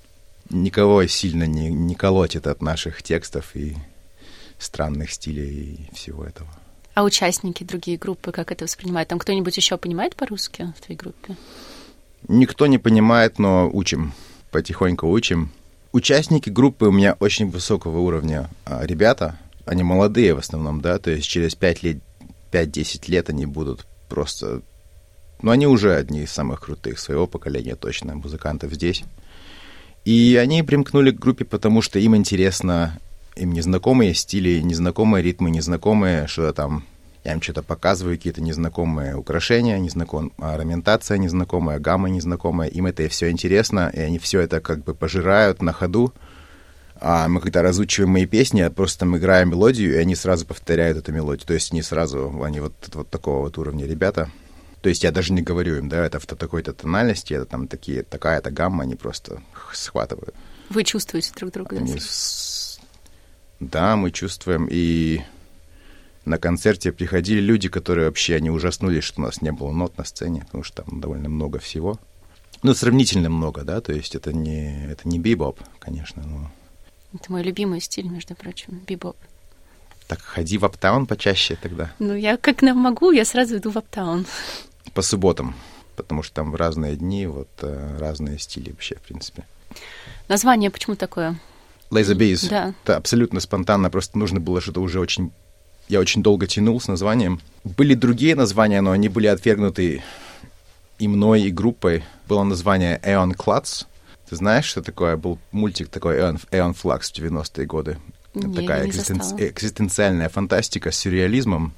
[0.50, 3.76] никого сильно не, не колотит от наших текстов и
[4.58, 6.48] странных стилей и всего этого.
[6.94, 9.08] А участники другие группы как это воспринимают?
[9.08, 11.36] Там кто-нибудь еще понимает по-русски в твоей группе?
[12.28, 14.14] Никто не понимает, но учим.
[14.50, 15.52] Потихоньку учим.
[15.92, 19.38] Участники группы у меня очень высокого уровня а, ребята.
[19.64, 21.98] Они молодые в основном, да, то есть через 5 лет,
[22.52, 24.62] 5-10 лет они будут просто
[25.42, 29.04] но они уже одни из самых крутых своего поколения точно, музыкантов здесь.
[30.04, 32.98] И они примкнули к группе, потому что им интересно,
[33.34, 36.84] им незнакомые стили, незнакомые ритмы, незнакомые что-то там
[37.26, 42.68] я им что-то показываю, какие-то незнакомые украшения, незнакомая орнаментация незнакомая, гамма незнакомая.
[42.68, 46.12] Им это все интересно, и они все это как бы пожирают на ходу.
[47.00, 51.10] А мы когда разучиваем мои песни, просто там играем мелодию, и они сразу повторяют эту
[51.10, 51.44] мелодию.
[51.44, 54.30] То есть не сразу, они вот, вот такого вот уровня ребята.
[54.80, 58.04] То есть я даже не говорю им, да, это в такой-то тональности, это там такие,
[58.04, 60.34] такая-то гамма, они просто схватывают.
[60.70, 62.00] Вы чувствуете друг друга, они...
[63.58, 65.22] Да, мы чувствуем, и
[66.26, 70.04] на концерте приходили люди, которые вообще, они ужаснулись, что у нас не было нот на
[70.04, 71.98] сцене, потому что там довольно много всего.
[72.62, 76.50] Ну, сравнительно много, да, то есть это не, это не бибоп, конечно, но...
[77.14, 79.16] Это мой любимый стиль, между прочим, бибоп.
[80.08, 81.92] Так ходи в аптаун почаще тогда.
[81.98, 84.26] Ну, я как могу, я сразу иду в аптаун
[84.96, 85.54] по субботам,
[85.94, 89.44] потому что там в разные дни вот э, разные стили вообще, в принципе.
[90.26, 91.38] Название почему такое?
[91.90, 92.48] Laser Bees.
[92.48, 92.74] Да.
[92.82, 95.32] Это абсолютно спонтанно, просто нужно было что-то уже очень...
[95.88, 97.40] Я очень долго тянул с названием.
[97.64, 100.02] Были другие названия, но они были отвергнуты
[100.98, 102.04] и мной, и группой.
[102.28, 103.84] Было название Aeon Клац.
[104.28, 105.16] Ты знаешь, что такое?
[105.16, 107.98] Был мультик такой Aeon, Aeon Flux в 90-е годы.
[108.34, 109.20] Не, такая экзистен...
[109.38, 111.72] экзистенциальная фантастика с сюрреализмом.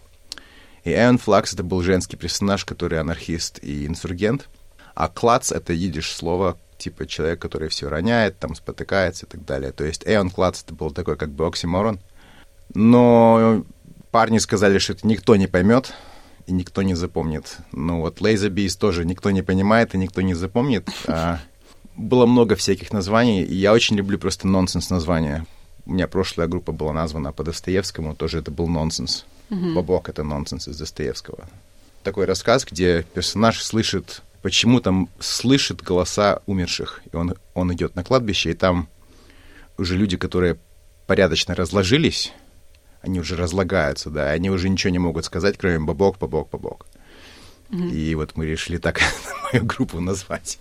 [0.85, 4.49] И Эон Флакс— это был женский персонаж, который анархист и инсургент.
[4.95, 9.73] А клац— это идиш слово типа человек, который все роняет, там спотыкается и так далее.
[9.73, 12.01] То есть Эон Клац это был такой как бы оксиморон.
[12.75, 13.65] Но
[14.11, 15.93] парни сказали, что это никто не поймет
[16.47, 17.59] и никто не запомнит.
[17.73, 20.89] Ну вот Laser Beast тоже никто не понимает и никто не запомнит.
[21.07, 21.41] А
[21.97, 25.47] было много всяких названий, и я очень люблю просто нонсенс названия.
[25.85, 29.27] У меня прошлая группа была названа по Достоевскому, тоже это был нонсенс.
[29.51, 29.75] Mm-hmm.
[29.75, 31.49] Бабок— это нонсенс из Достоевского.
[32.05, 37.03] Такой рассказ, где персонаж слышит, почему там слышит голоса умерших.
[37.11, 38.89] И он, он идет на кладбище, и там
[39.77, 40.59] уже люди, которые
[41.07, 42.33] порядочно разложились,
[43.09, 46.87] они уже разлагаются, да, они уже ничего не могут сказать, кроме бабок, бабок, бабок.
[47.71, 47.91] Mm-hmm.
[47.91, 49.01] И вот мы решили так
[49.53, 50.59] мою группу назвать.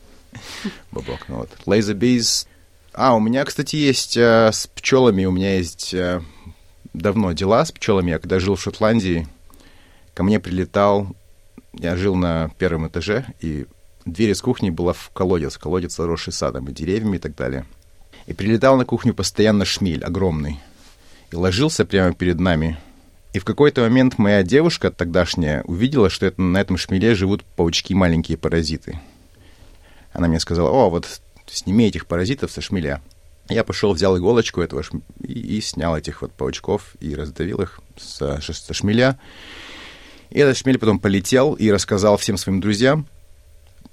[0.92, 1.50] Бабок, ну вот.
[1.66, 2.48] Laser Bees.
[2.94, 6.22] А, у меня, кстати, есть э, с пчелами, у меня есть э,
[6.94, 8.12] давно дела с пчелами.
[8.12, 9.28] Я когда жил в Шотландии,
[10.14, 11.08] ко мне прилетал,
[11.74, 13.68] я жил на первом этаже, и
[14.06, 17.66] дверь из кухни была в колодец, колодец, заросший садом и деревьями и так далее.
[18.26, 20.60] И прилетал на кухню постоянно шмель огромный.
[21.32, 22.78] И ложился прямо перед нами.
[23.34, 27.94] И в какой-то момент моя девушка тогдашняя увидела, что это, на этом шмеле живут паучки,
[27.94, 29.00] маленькие паразиты.
[30.14, 33.02] Она мне сказала, о, вот сними этих паразитов со шмеля.
[33.50, 35.02] Я пошел, взял иголочку этого шм...
[35.22, 39.20] и, и снял этих вот паучков и раздавил их со, со шмеля.
[40.30, 43.08] И этот шмель потом полетел и рассказал всем своим друзьям.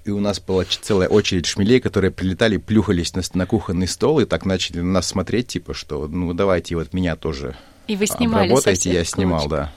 [0.05, 4.25] И у нас была целая очередь шмелей, которые прилетали, плюхались на, на кухонный стол и
[4.25, 8.45] так начали на нас смотреть, типа, что, ну, давайте вот меня тоже И вы снимали
[8.45, 8.93] обработайте.
[8.93, 9.73] Я снимал, да.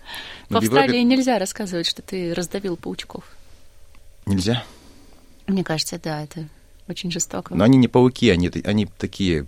[0.49, 1.05] В Но Австралии Европе...
[1.05, 3.25] нельзя рассказывать, что ты раздавил паучков.
[4.27, 4.65] Нельзя?
[5.47, 6.47] Мне кажется, да, это
[6.89, 7.55] очень жестоко.
[7.55, 9.47] Но они не пауки, они, они такие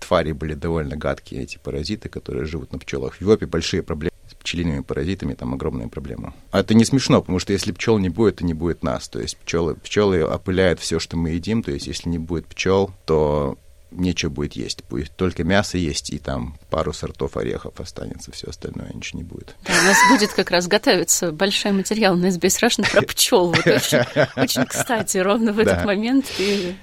[0.00, 3.14] твари были довольно гадкие, эти паразиты, которые живут на пчелах.
[3.14, 4.12] В Европе большие проблемы
[4.44, 6.34] пчелиными паразитами, там огромная проблема.
[6.50, 9.08] А это не смешно, потому что если пчел не будет, то не будет нас.
[9.08, 11.62] То есть пчелы, пчелы опыляют все, что мы едим.
[11.62, 13.58] То есть если не будет пчел, то
[13.90, 14.84] нечего будет есть.
[14.90, 19.56] Будет только мясо есть, и там пару сортов орехов останется, все остальное ничего не будет.
[19.66, 23.46] Да, у нас будет как раз готовиться большой материал на SBS Russian про пчел.
[23.46, 24.04] Вот очень,
[24.36, 25.84] очень кстати, ровно в этот да.
[25.84, 26.76] момент ты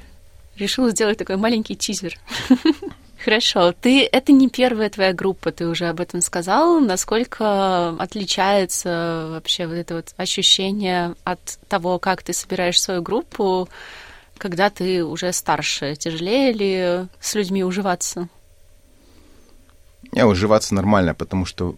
[0.58, 2.18] решил сделать такой маленький тизер.
[3.24, 6.80] Хорошо, ты это не первая твоя группа, ты уже об этом сказал.
[6.80, 13.70] Насколько отличается вообще вот это вот ощущение от того, как ты собираешь свою группу,
[14.40, 15.96] когда ты уже старше?
[15.96, 18.28] Тяжелее ли с людьми уживаться?
[20.14, 21.76] Не, уживаться нормально, потому что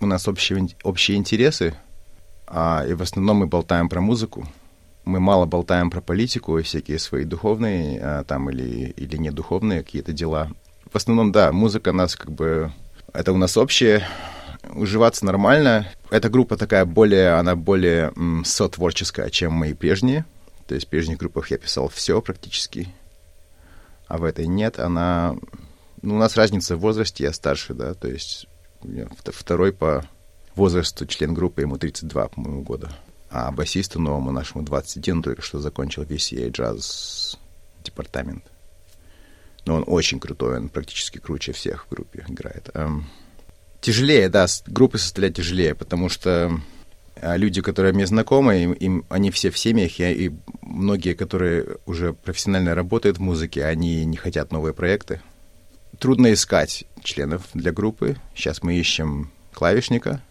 [0.00, 1.74] у нас общие, общие интересы,
[2.46, 4.46] а, и в основном мы болтаем про музыку.
[5.06, 10.12] Мы мало болтаем про политику и всякие свои духовные а, там или, или недуховные какие-то
[10.12, 10.50] дела
[10.96, 12.72] в основном, да, музыка нас как бы...
[13.12, 14.08] Это у нас общее,
[14.70, 15.92] уживаться нормально.
[16.10, 20.24] Эта группа такая более, она более м, сотворческая, чем мои прежние.
[20.66, 22.88] То есть в прежних группах я писал все практически,
[24.06, 24.78] а в этой нет.
[24.78, 25.36] Она...
[26.00, 28.46] Ну, у нас разница в возрасте, я старше, да, то есть
[29.26, 30.02] второй по
[30.54, 32.90] возрасту член группы, ему 32, по-моему, года.
[33.28, 37.38] А басисту новому нашему 21 только что закончил VCA джаз
[37.84, 38.44] департамент.
[39.66, 42.70] Но он очень крутой, он практически круче всех в группе играет.
[42.74, 43.06] Эм,
[43.80, 46.60] тяжелее, да, группы составлять тяжелее, потому что
[47.20, 51.78] а, люди, которые мне знакомы, им, им, они все в семьях, и, и многие, которые
[51.86, 55.20] уже профессионально работают в музыке, они не хотят новые проекты.
[55.98, 58.16] Трудно искать членов для группы.
[58.34, 60.22] Сейчас мы ищем клавишника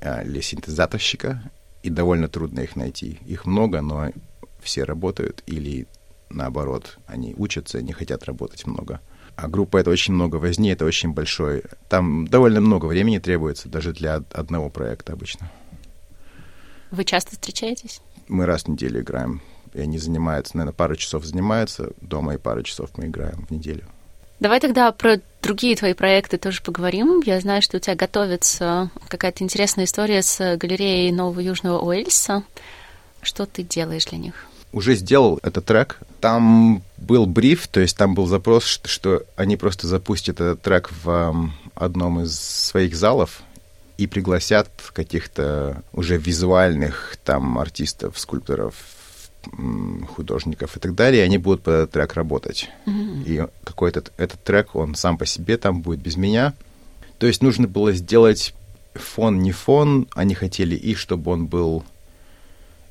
[0.00, 1.42] а, или синтезаторщика,
[1.82, 3.18] и довольно трудно их найти.
[3.26, 4.10] Их много, но
[4.62, 5.86] все работают или
[6.30, 9.00] наоборот, они учатся, не хотят работать много.
[9.36, 11.62] А группа— это очень много возни, это очень большой.
[11.88, 15.50] Там довольно много времени требуется даже для одного проекта обычно.
[16.90, 18.00] Вы часто встречаетесь?
[18.28, 19.40] Мы раз в неделю играем.
[19.72, 23.84] И они занимаются, наверное, пару часов занимаются дома, и пару часов мы играем в неделю.
[24.40, 27.22] Давай тогда про другие твои проекты тоже поговорим.
[27.24, 32.42] Я знаю, что у тебя готовится какая-то интересная история с галереей Нового Южного Уэльса.
[33.22, 34.46] Что ты делаешь для них?
[34.72, 35.98] Уже сделал этот трек.
[36.20, 40.90] Там был бриф, то есть там был запрос, что, что они просто запустят этот трек
[41.02, 43.42] в um, одном из своих залов
[43.96, 48.74] и пригласят каких-то уже визуальных там артистов, скульпторов,
[50.14, 52.70] художников и так далее, и они будут по этот трек работать.
[52.86, 53.24] Mm-hmm.
[53.24, 56.54] И какой-то этот трек, он сам по себе там будет без меня.
[57.18, 58.54] То есть нужно было сделать
[58.94, 61.84] фон не фон, они хотели и чтобы он был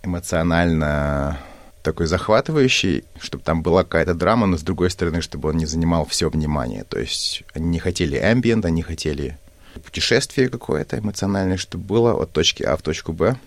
[0.03, 1.39] эмоционально
[1.83, 6.05] такой захватывающий, чтобы там была какая-то драма, но с другой стороны, чтобы он не занимал
[6.05, 6.83] все внимание.
[6.83, 9.37] То есть они не хотели ambient, они хотели
[9.83, 13.37] путешествие какое-то эмоциональное, чтобы было от точки А в точку Б,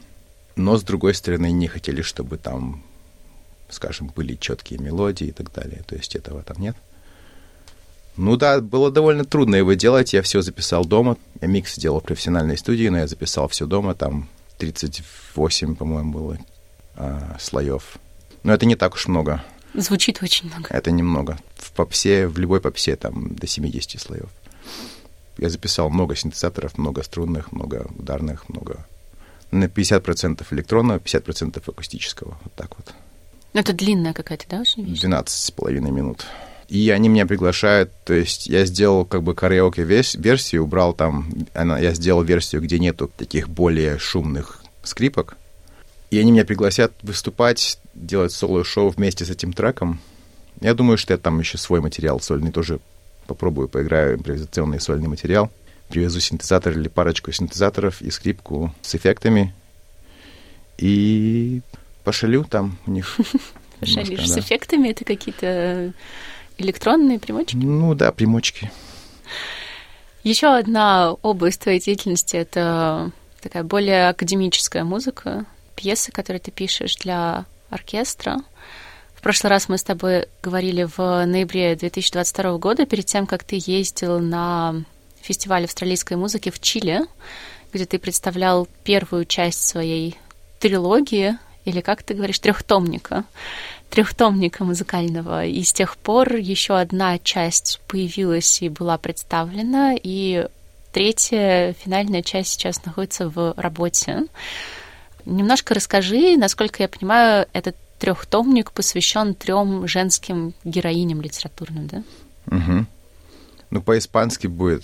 [0.57, 2.83] но с другой стороны не хотели, чтобы там
[3.73, 5.83] скажем, были четкие мелодии и так далее.
[5.87, 6.77] То есть этого там нет.
[8.17, 10.13] Ну да, было довольно трудно его делать.
[10.13, 11.17] Я все записал дома.
[11.40, 13.94] Я микс сделал в профессиональной студии, но я записал все дома.
[13.94, 14.29] Там
[14.59, 16.38] 38, по-моему, было
[16.94, 17.96] а, слоев.
[18.43, 19.43] Но это не так уж много.
[19.75, 20.67] Звучит очень много.
[20.71, 21.38] Это немного.
[21.57, 24.29] В попсе, в любой попсе там до 70 слоев.
[25.38, 28.87] Я записал много синтезаторов, много струнных, много ударных, много...
[29.51, 32.38] На 50% электронного, 50% акустического.
[32.43, 32.95] Вот так вот.
[33.53, 35.01] Это длинная какая-то, да, очень вещь?
[35.01, 36.25] 12 с половиной минут.
[36.69, 41.79] И они меня приглашают, то есть я сделал как бы караоке версию, убрал там, она,
[41.79, 45.37] я сделал версию, где нету таких более шумных скрипок.
[46.13, 49.98] И они меня пригласят выступать, делать соло-шоу вместе с этим треком.
[50.60, 52.81] Я думаю, что я там еще свой материал сольный тоже
[53.27, 55.50] попробую, поиграю импровизационный сольный материал.
[55.88, 59.54] Привезу синтезатор или парочку синтезаторов и скрипку с эффектами.
[60.77, 61.63] И
[62.04, 63.19] пошалю там у них.
[63.81, 64.88] Пошалишь с эффектами?
[64.88, 65.94] Это какие-то
[66.58, 67.56] электронные примочки?
[67.56, 68.71] Ну да, примочки.
[70.25, 75.46] Еще одна область твоей деятельности— это такая более академическая музыка,
[75.83, 78.38] пьесы, которые ты пишешь для оркестра.
[79.16, 83.60] В прошлый раз мы с тобой говорили в ноябре 2022 года, перед тем, как ты
[83.60, 84.76] ездил на
[85.20, 87.00] фестиваль австралийской музыки в Чили,
[87.72, 90.16] где ты представлял первую часть своей
[90.60, 93.24] трилогии, или как ты говоришь, трехтомника,
[93.90, 95.46] трехтомника музыкального.
[95.46, 100.46] И с тех пор еще одна часть появилась и была представлена, и
[100.92, 104.26] третья, финальная часть сейчас находится в работе.
[105.25, 112.02] Немножко расскажи, насколько я понимаю, этот трехтомник посвящен трем женским героиням литературным, да?
[112.46, 112.87] Угу.
[113.70, 114.83] Ну, по-испански будет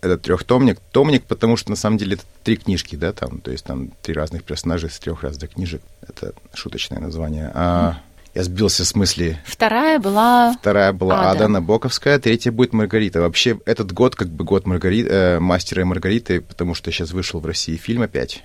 [0.00, 0.78] этот трехтомник.
[0.92, 4.14] Томник, потому что на самом деле это три книжки, да, там, то есть там три
[4.14, 5.82] разных персонажа из трех разных книжек.
[6.06, 7.50] Это шуточное название.
[7.54, 7.98] А
[8.34, 9.40] я сбился с мысли.
[9.44, 10.56] Вторая была...
[10.58, 13.20] Вторая была Ада, Ада Набоковская, третья будет Маргарита.
[13.20, 15.04] Вообще, этот год как бы год Маргари...
[15.04, 18.44] э, Мастера и Маргариты, потому что сейчас вышел в России фильм опять.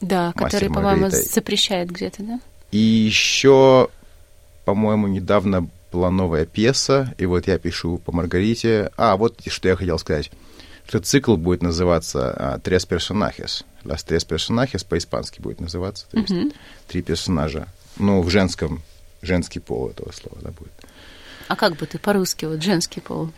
[0.00, 2.40] Да, который, по-моему, запрещает где-то, да?
[2.70, 3.88] И еще,
[4.64, 8.90] по-моему, недавно была новая пьеса, и вот я пишу по Маргарите.
[8.96, 10.30] А, вот что я хотел сказать.
[10.86, 13.64] Что цикл будет называться «Tres personajes».
[13.84, 16.54] «Las tres personajes» по-испански будет называться, то есть uh-huh.
[16.88, 17.68] три персонажа.
[17.96, 18.82] Ну, в женском,
[19.22, 20.72] женский пол этого слова, да, будет.
[21.48, 23.30] А как бы ты по-русски, вот женский пол,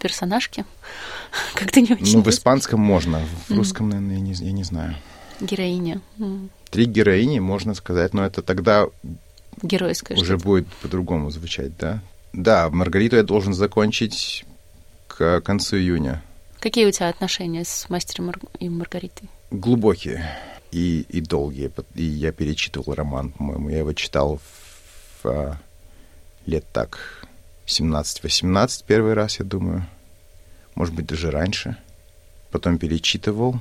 [0.00, 0.64] персонажки?
[1.54, 2.16] Как-то не очень.
[2.16, 4.96] Ну, в испанском можно, в русском, наверное, я не, я не знаю.
[5.44, 6.00] Героиня.
[6.70, 8.86] Три героини, можно сказать, но это тогда
[9.62, 12.02] Геройская уже будет по-другому звучать, да?
[12.32, 14.44] Да, Маргариту я должен закончить
[15.06, 16.22] к концу июня.
[16.58, 19.28] Какие у тебя отношения с мастером и Маргаритой?
[19.50, 20.24] Глубокие
[20.72, 21.70] и, и долгие.
[21.94, 23.68] И я перечитывал роман, по-моему.
[23.68, 24.40] Я его читал
[25.22, 25.58] в, в
[26.46, 27.26] лет так
[27.66, 29.86] 17-18 первый раз, я думаю.
[30.74, 31.76] Может быть, даже раньше.
[32.50, 33.60] Потом перечитывал,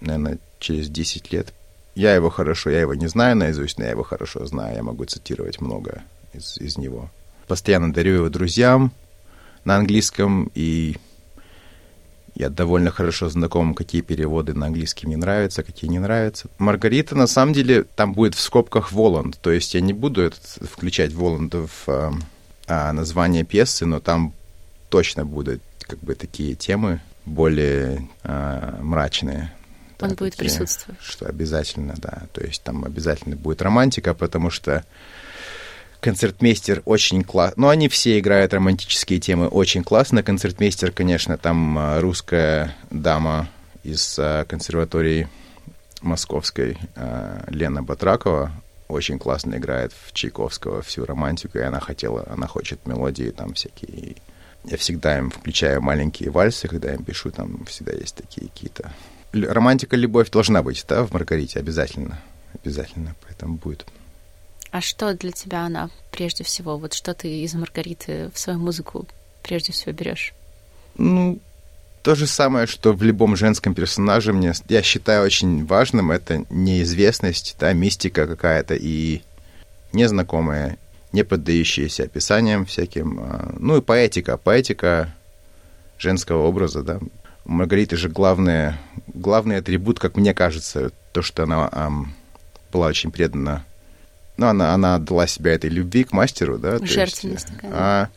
[0.00, 1.52] наверное, через 10 лет.
[1.94, 4.76] Я его хорошо, я его не знаю наизусть, но я его хорошо знаю.
[4.76, 7.10] Я могу цитировать много из, из него.
[7.46, 8.92] Постоянно дарю его друзьям
[9.64, 10.96] на английском, и
[12.34, 16.48] я довольно хорошо знаком, какие переводы на английский мне нравятся, какие не нравятся.
[16.58, 19.38] Маргарита, на самом деле, там будет в скобках Воланд.
[19.40, 22.12] То есть я не буду этот, включать Воланда в а,
[22.66, 24.32] а, название пьесы, но там
[24.88, 29.52] точно будут как бы такие темы более а, мрачные.
[30.02, 31.00] Он да, будет такие, присутствовать.
[31.02, 32.22] Что обязательно, да.
[32.32, 34.84] То есть там обязательно будет романтика, потому что
[36.00, 37.54] концертмейстер очень класс.
[37.56, 40.22] Ну, они все играют романтические темы очень классно.
[40.22, 43.48] Концертмейстер, конечно, там а, русская дама
[43.82, 45.28] из а, консерватории
[46.00, 48.52] московской а, Лена Батракова
[48.88, 54.16] очень классно играет в Чайковского всю романтику, и она хотела, она хочет мелодии там всякие.
[54.64, 58.92] Я всегда им включаю маленькие вальсы, когда я им пишу, там всегда есть такие какие-то
[59.32, 62.20] романтика, любовь должна быть, да, в Маргарите, обязательно.
[62.54, 63.86] Обязательно, поэтому будет.
[64.70, 66.76] А что для тебя она прежде всего?
[66.76, 69.06] Вот что ты из Маргариты в свою музыку
[69.42, 70.32] прежде всего берешь?
[70.96, 71.40] Ну,
[72.02, 77.56] то же самое, что в любом женском персонаже мне, я считаю очень важным, это неизвестность,
[77.58, 79.22] да, мистика какая-то и
[79.92, 80.78] незнакомая,
[81.12, 83.20] не поддающаяся описаниям всяким.
[83.20, 85.14] А, ну и поэтика, поэтика
[85.98, 87.00] женского образа, да,
[87.44, 92.14] у Маргариты же главное, главный атрибут, как мне кажется, то, что она эм,
[92.72, 93.64] была очень предана.
[94.36, 96.78] Ну, она, она отдала себя этой любви к мастеру, да.
[96.78, 97.62] Жертвенность есть.
[97.64, 98.08] А,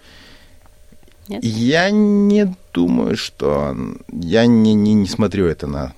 [1.27, 1.43] Нет?
[1.43, 3.75] Я не думаю, что...
[4.07, 5.93] Я не, не, не смотрю это на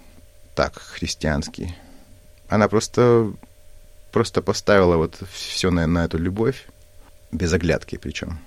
[0.55, 1.75] так христианский.
[2.47, 3.33] Она просто,
[4.11, 6.67] просто поставила вот все на, на эту любовь.
[7.31, 8.39] без оглядки причем.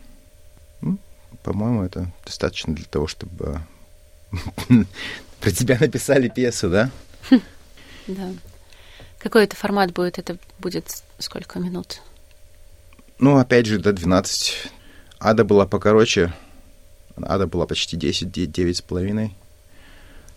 [0.81, 0.99] Ну,
[1.43, 3.61] по-моему, это достаточно для того, чтобы
[5.41, 6.91] про тебя написали пьесу, да?
[8.07, 8.33] Да.
[9.18, 10.18] Какой это формат будет?
[10.18, 12.01] Это будет сколько минут?
[13.18, 14.70] Ну, опять же, до 12.
[15.20, 16.33] Ада была покороче.
[17.16, 19.35] Ада была почти 10, 9 с половиной.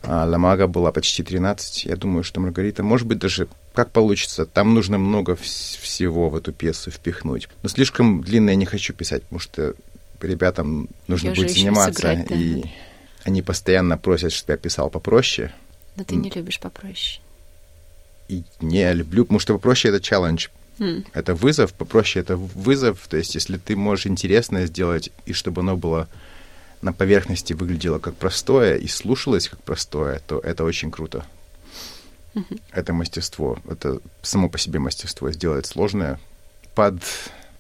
[0.04, 1.86] А Ламага была почти 13.
[1.86, 4.46] Я думаю, что Маргарита, может быть, даже как получится.
[4.46, 7.48] Там нужно много всего в эту пьесу впихнуть.
[7.62, 9.76] Но слишком длинно я не хочу писать, потому что
[10.20, 11.94] ребятам нужно я будет заниматься.
[11.94, 12.36] Сыграть, да.
[12.36, 12.64] И
[13.24, 15.54] они постоянно просят, чтобы я писал попроще.
[15.96, 17.22] Но ты не любишь попроще.
[18.30, 20.48] И не люблю, потому что попроще это челлендж.
[20.80, 21.06] Mm.
[21.14, 23.08] Это вызов, попроще это вызов.
[23.08, 26.08] То есть, если ты можешь интересное сделать, и чтобы оно было
[26.82, 31.26] на поверхности выглядело как простое и слушалось как простое, то это очень круто.
[32.34, 32.62] Mm-hmm.
[32.72, 33.60] Это мастерство.
[33.70, 35.32] Это само по себе мастерство.
[35.32, 36.20] Сделать сложное
[36.74, 36.96] под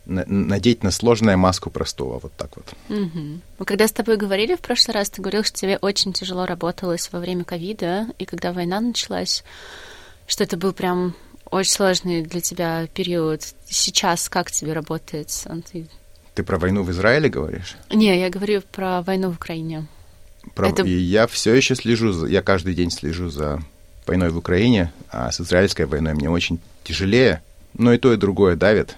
[0.06, 2.66] надеть на сложное маску простого, вот так вот.
[2.90, 3.40] Угу.
[3.60, 7.10] Мы когда с тобой говорили в прошлый раз, ты говорил, что тебе очень тяжело работалось
[7.12, 9.44] во время ковида, и когда война началась,
[10.28, 11.16] что это был прям
[11.52, 13.44] очень сложный для тебя период.
[13.68, 15.30] Сейчас как тебе работает?
[15.72, 15.88] Ты...
[16.34, 17.76] Ты про войну в Израиле говоришь?
[17.92, 19.86] Не, я говорю про войну в Украине.
[20.56, 20.70] Про...
[20.70, 20.84] Это...
[20.84, 22.28] И я все еще слежу, за...
[22.28, 23.62] я каждый день слежу за
[24.08, 27.44] войной в Украине, а с израильской войной мне очень тяжелее,
[27.74, 28.96] но и то, и другое давит.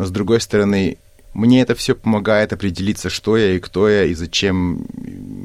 [0.00, 0.96] Но с другой стороны,
[1.34, 4.86] мне это все помогает определиться, что я и кто я, и зачем,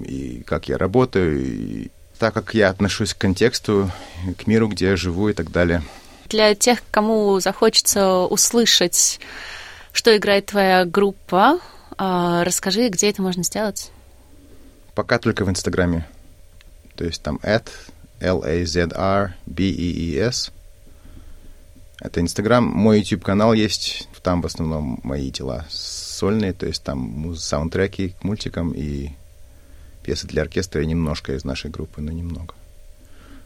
[0.07, 1.89] и как я работаю, и
[2.19, 3.91] так как я отношусь к контексту,
[4.37, 5.83] к миру, где я живу и так далее.
[6.29, 9.19] Для тех, кому захочется услышать,
[9.91, 11.59] что играет твоя группа,
[11.97, 13.91] а, расскажи, где это можно сделать?
[14.93, 16.07] Пока только в Инстаграме.
[16.95, 17.67] То есть там at
[18.21, 19.31] L-A-Z-R-B-E-E-S.
[22.05, 22.63] Это Инстаграм.
[22.63, 24.07] Мой YouTube-канал есть.
[24.21, 29.09] Там в основном мои дела сольные, то есть там саундтреки к мультикам и
[30.03, 32.53] пьесы для оркестра и немножко из нашей группы, но немного.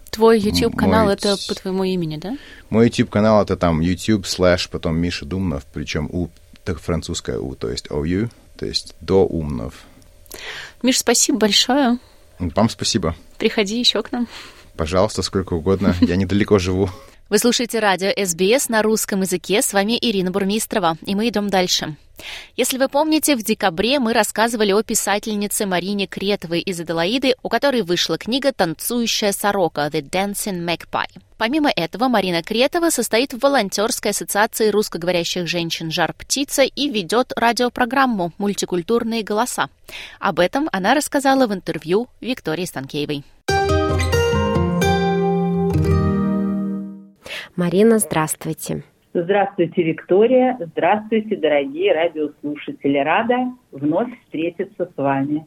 [0.09, 1.13] Твой YouTube-канал Мой...
[1.13, 2.37] это по твоему имени, да?
[2.69, 6.29] Мой YouTube-канал это там YouTube слэш потом Миша Думнов, причем У,
[6.65, 9.73] так французская У, то есть OU, то есть до Умнов.
[10.81, 11.97] Миш, спасибо большое.
[12.39, 13.15] Вам спасибо.
[13.37, 14.27] Приходи еще к нам.
[14.75, 15.95] Пожалуйста, сколько угодно.
[16.01, 16.89] Я недалеко живу.
[17.29, 19.61] Вы слушаете радио СБС на русском языке.
[19.61, 21.95] С вами Ирина Бурмистрова, и мы идем дальше.
[22.55, 27.83] Если вы помните, в декабре мы рассказывали о писательнице Марине Кретовой из Аделаиды, у которой
[27.83, 31.21] вышла книга «Танцующая сорока» «The Dancing Magpie».
[31.37, 38.33] Помимо этого, Марина Кретова состоит в волонтерской ассоциации русскоговорящих женщин «Жар птица» и ведет радиопрограмму
[38.39, 39.69] «Мультикультурные голоса».
[40.19, 43.23] Об этом она рассказала в интервью Виктории Станкеевой.
[47.55, 48.83] Марина, здравствуйте.
[49.13, 50.57] Здравствуйте, Виктория.
[50.59, 52.99] Здравствуйте, дорогие радиослушатели.
[52.99, 55.45] Рада вновь встретиться с вами.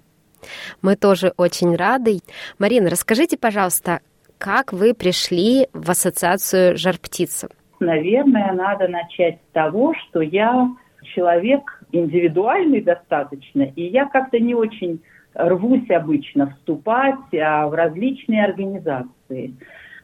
[0.83, 2.19] Мы тоже очень рады.
[2.59, 4.01] Марина, расскажите, пожалуйста,
[4.39, 7.49] как вы пришли в ассоциацию «Жар птица»?
[7.79, 10.69] Наверное, надо начать с того, что я
[11.15, 15.01] человек индивидуальный достаточно, и я как-то не очень
[15.35, 19.55] рвусь обычно вступать а в различные организации.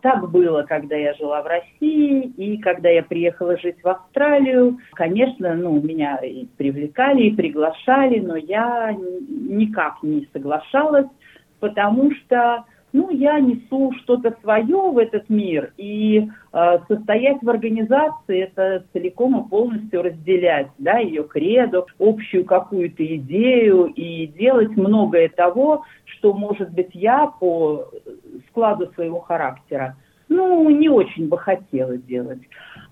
[0.00, 4.78] Так было, когда я жила в России, и когда я приехала жить в Австралию.
[4.92, 8.96] Конечно, ну, меня и привлекали, и приглашали, но я
[9.28, 11.08] никак не соглашалась,
[11.58, 18.40] потому что ну, я несу что-то свое в этот мир, и э, состоять в организации–
[18.44, 25.84] это целиком и полностью разделять, да, ее кредо, общую какую-то идею, и делать многое того,
[26.06, 27.90] что, может быть, я по
[28.58, 29.96] складу своего характера,
[30.28, 32.40] ну, не очень бы хотела делать.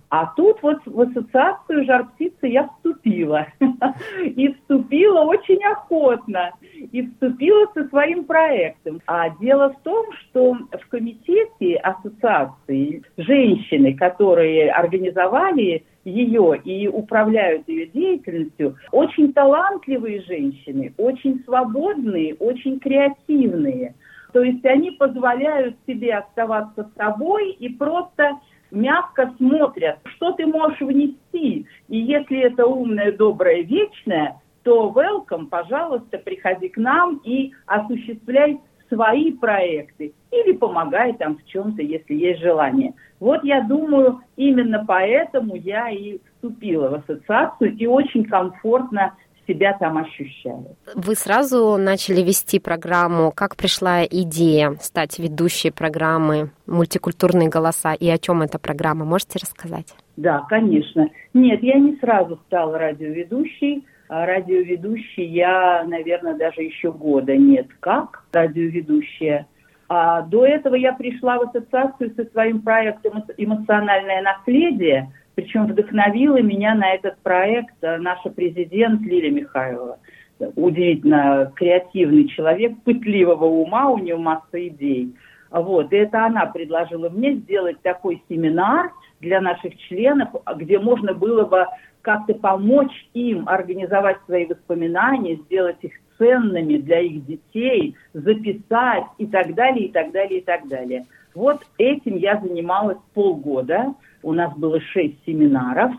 [0.09, 3.49] А тут вот в ассоциацию «Жар птицы» я вступила.
[4.25, 6.53] И вступила очень охотно.
[6.93, 9.01] И вступила со своим проектом.
[9.09, 17.87] А дело в том, что в комитете ассоциации женщины, которые организовали ее и управляют ее
[17.87, 23.95] деятельностью, очень талантливые женщины, очень свободные, очень креативные.
[24.33, 28.39] То есть они позволяют себе оставаться собой и просто
[28.71, 31.67] мягко смотрят, что ты можешь внести.
[31.89, 39.33] И если это умное, доброе, вечное, то welcome, пожалуйста, приходи к нам и осуществляй свои
[39.33, 42.95] проекты или помогай там в чем-то, если есть желание.
[43.21, 49.15] Вот я думаю, именно поэтому я и вступила в ассоциацию и очень комфортно
[49.47, 50.77] себя там ощущают.
[50.95, 53.33] Вы сразу начали вести программу.
[53.35, 59.05] Как пришла идея стать ведущей программы «Мультикультурные голоса» и о чем эта программа?
[59.05, 59.95] Можете рассказать?
[60.17, 61.09] Да, конечно.
[61.35, 63.85] Нет, я не сразу стала радиоведущей.
[64.09, 69.47] А радиоведущей я, наверное, даже еще года нет как радиоведущая.
[69.89, 76.75] А до этого я пришла в ассоциацию со своим проектом «Эмоциональное наследие», причем вдохновила меня
[76.75, 79.99] на этот проект э, наша президент Лилия Михайлова.
[80.39, 85.15] Удивительно креативный человек, пытливого ума, у нее масса идей.
[85.51, 91.45] Вот, и это она предложила мне сделать такой семинар для наших членов, где можно было
[91.45, 91.67] бы
[92.03, 99.55] как-то помочь им организовать свои воспоминания, сделать их ценными для их детей, записать и так
[99.55, 101.05] далее, и так далее, и так далее.
[101.37, 105.93] Вот этим я занималась полгода у нас было шесть семинаров,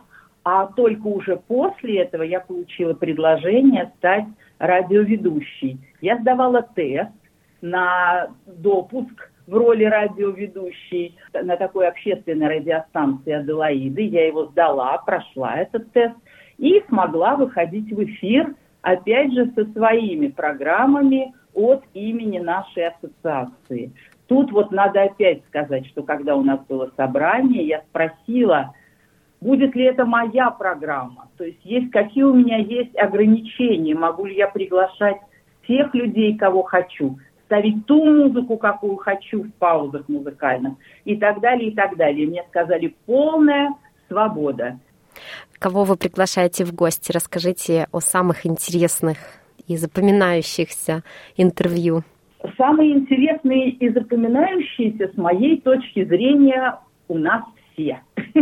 [0.43, 4.25] а только уже после этого я получила предложение стать
[4.57, 5.77] радиоведущей.
[6.01, 7.11] Я сдавала тест
[7.61, 14.01] на допуск в роли радиоведущей на такой общественной радиостанции Аделаиды.
[14.01, 16.15] Я его сдала, прошла этот тест
[16.57, 23.91] и смогла выходить в эфир, опять же, со своими программами от имени нашей ассоциации.
[24.28, 28.73] Тут вот надо опять сказать, что когда у нас было собрание, я спросила,
[29.39, 34.36] будет ли это моя программа, то есть есть какие у меня есть ограничения, могу ли
[34.36, 35.17] я приглашать
[35.67, 40.73] тех людей, кого хочу, ставить ту музыку, какую хочу в паузах музыкальных
[41.05, 42.28] и так далее, и так далее.
[42.28, 43.69] Мне сказали полная
[44.09, 44.80] свобода.
[45.57, 47.11] Кого вы приглашаете в гости?
[47.11, 49.17] Расскажите о самых интересных
[49.67, 51.03] и запоминающихся
[51.36, 52.03] интервью.
[52.55, 57.43] Самые интересные и запоминающиеся с моей точки зрения у нас
[57.73, 58.01] все.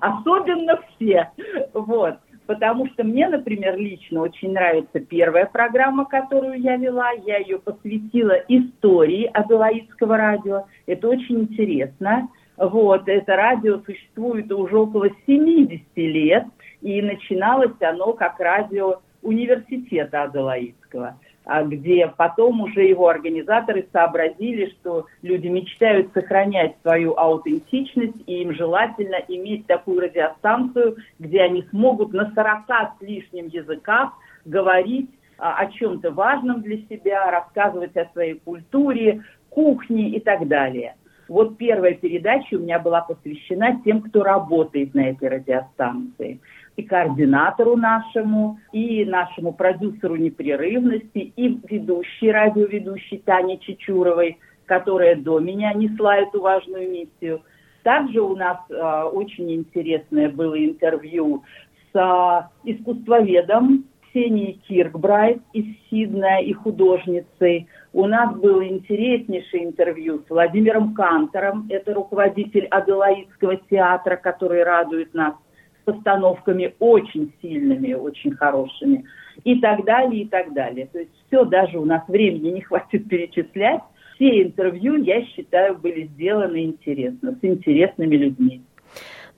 [0.00, 1.30] Особенно все.
[1.72, 2.16] Вот.
[2.46, 7.10] Потому что мне, например, лично очень нравится первая программа, которую я вела.
[7.10, 10.66] Я ее посвятила истории Аделаидского радио.
[10.86, 12.28] Это очень интересно.
[12.56, 16.44] Вот, это радио существует уже около 70 лет,
[16.80, 21.18] и начиналось оно как радио университета Аделаидского.
[21.46, 28.52] А где потом уже его организаторы сообразили, что люди мечтают сохранять свою аутентичность, и им
[28.52, 32.66] желательно иметь такую радиостанцию, где они смогут на 40
[32.98, 34.10] с лишним языках
[34.44, 40.96] говорить о чем-то важном для себя, рассказывать о своей культуре, кухне и так далее.
[41.28, 46.40] Вот первая передача у меня была посвящена тем, кто работает на этой радиостанции
[46.76, 55.72] и координатору нашему, и нашему продюсеру непрерывности, и ведущей, радиоведущей Тане Чечуровой, которая до меня
[55.72, 57.42] несла эту важную миссию.
[57.82, 61.44] Также у нас э, очень интересное было интервью
[61.92, 67.68] с э, искусствоведом Ксенией Киркбрайт из Сиднея и художницей.
[67.92, 75.34] У нас было интереснейшее интервью с Владимиром Кантором, это руководитель Аделаидского театра, который радует нас
[75.86, 79.06] постановками очень сильными, очень хорошими
[79.44, 80.86] и так далее, и так далее.
[80.92, 83.80] То есть все, даже у нас времени не хватит перечислять.
[84.14, 88.62] Все интервью, я считаю, были сделаны интересно, с интересными людьми.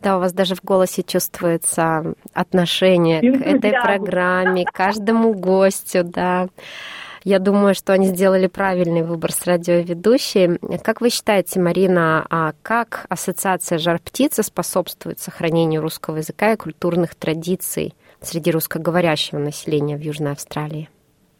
[0.00, 6.48] Да, у вас даже в голосе чувствуется отношение к этой программе, к каждому гостю, да.
[7.24, 10.58] Я думаю, что они сделали правильный выбор с радиоведущей.
[10.82, 17.14] Как вы считаете, Марина, а как Ассоциация «Жар птицы» способствует сохранению русского языка и культурных
[17.14, 20.88] традиций среди русскоговорящего населения в Южной Австралии?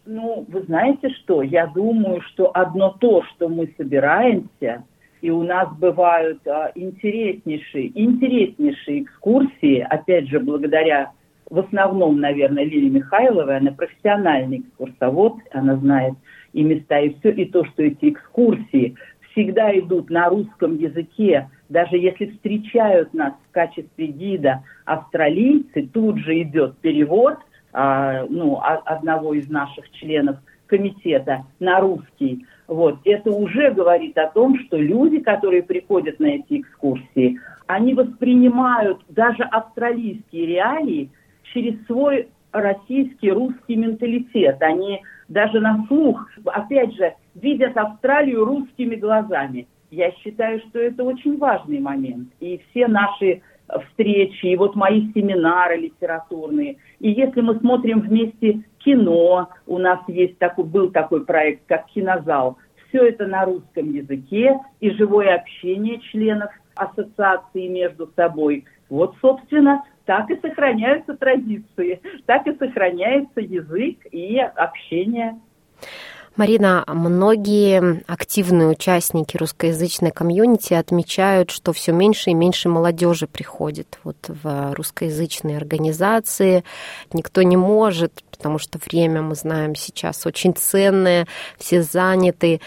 [0.06, 1.42] Ну, вы знаете что?
[1.42, 4.84] Я думаю, что одно то, что мы собираемся,
[5.20, 11.12] и у нас бывают а, интереснейшие, интереснейшие экскурсии, опять же, благодаря
[11.50, 16.14] в основном, наверное, Лилии Михайловой, она профессиональный экскурсовод, она знает
[16.52, 18.96] и места, и все, и то, что эти экскурсии
[19.32, 26.42] всегда идут на русском языке, даже если встречают нас в качестве гида австралийцы, тут же
[26.42, 27.38] идет перевод
[27.72, 30.36] а, ну, одного из наших членов
[30.66, 32.46] комитета на русский.
[32.66, 32.98] Вот.
[33.04, 39.42] Это уже говорит о том, что люди, которые приходят на эти экскурсии, они воспринимают даже
[39.44, 41.10] австралийские реалии
[41.58, 44.62] через свой российский, русский менталитет.
[44.62, 49.66] Они даже на слух, опять же, видят Австралию русскими глазами.
[49.90, 52.28] Я считаю, что это очень важный момент.
[52.40, 53.42] И все наши
[53.88, 56.76] встречи, и вот мои семинары литературные.
[57.00, 62.56] И если мы смотрим вместе кино, у нас есть такой, был такой проект, как кинозал,
[62.88, 70.30] все это на русском языке и живое общение членов ассоциации между собой– Вот, собственно, так
[70.30, 75.38] и сохраняются традиции, так и сохраняется язык и общение.
[76.34, 84.16] Марина, многие активные участники русскоязычной комьюнити отмечают, что все меньше и меньше молодежи приходит вот
[84.28, 86.64] в русскоязычные организации.
[87.12, 91.26] Никто не может, потому что время, мы знаем, сейчас очень ценное,
[91.58, 92.62] все заняты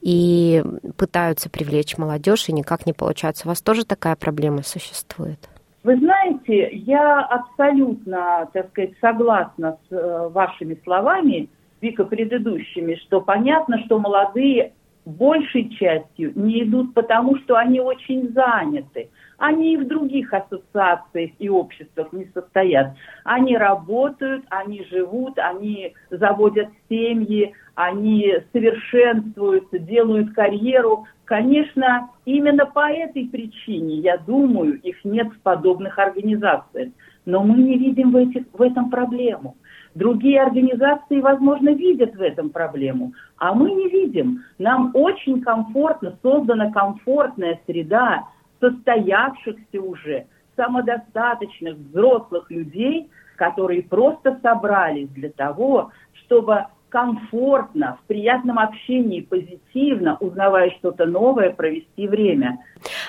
[0.00, 0.64] и
[0.96, 3.42] пытаются привлечь молодежь, и никак не получается.
[3.46, 5.46] У вас тоже такая проблема существует?
[5.86, 11.48] Вы знаете, я абсолютно, так сказать, согласна с э, вашими словами,
[11.80, 14.72] Вика, предыдущими, что понятно, что молодые
[15.04, 19.10] большей частью не идут потому, что они очень заняты.
[19.38, 22.94] Они и в других ассоциациях и обществах не состоят.
[23.24, 31.06] Они работают, они живут, они заводят семьи, они совершенствуются, делают карьеру.
[31.26, 36.90] Конечно, именно по этой причине, я думаю, их нет в подобных организациях.
[37.26, 39.56] Но мы не видим в, этих, в этом проблему.
[39.94, 44.44] Другие организации, возможно, видят в этом проблему, а мы не видим.
[44.58, 48.24] Нам очень комфортно, создана комфортная среда
[48.60, 50.26] состоявшихся уже,
[50.56, 55.90] самодостаточных взрослых людей, которые просто собрались для того,
[56.24, 62.58] чтобы комфортно, в приятном общении, позитивно, узнавая что-то новое, провести время.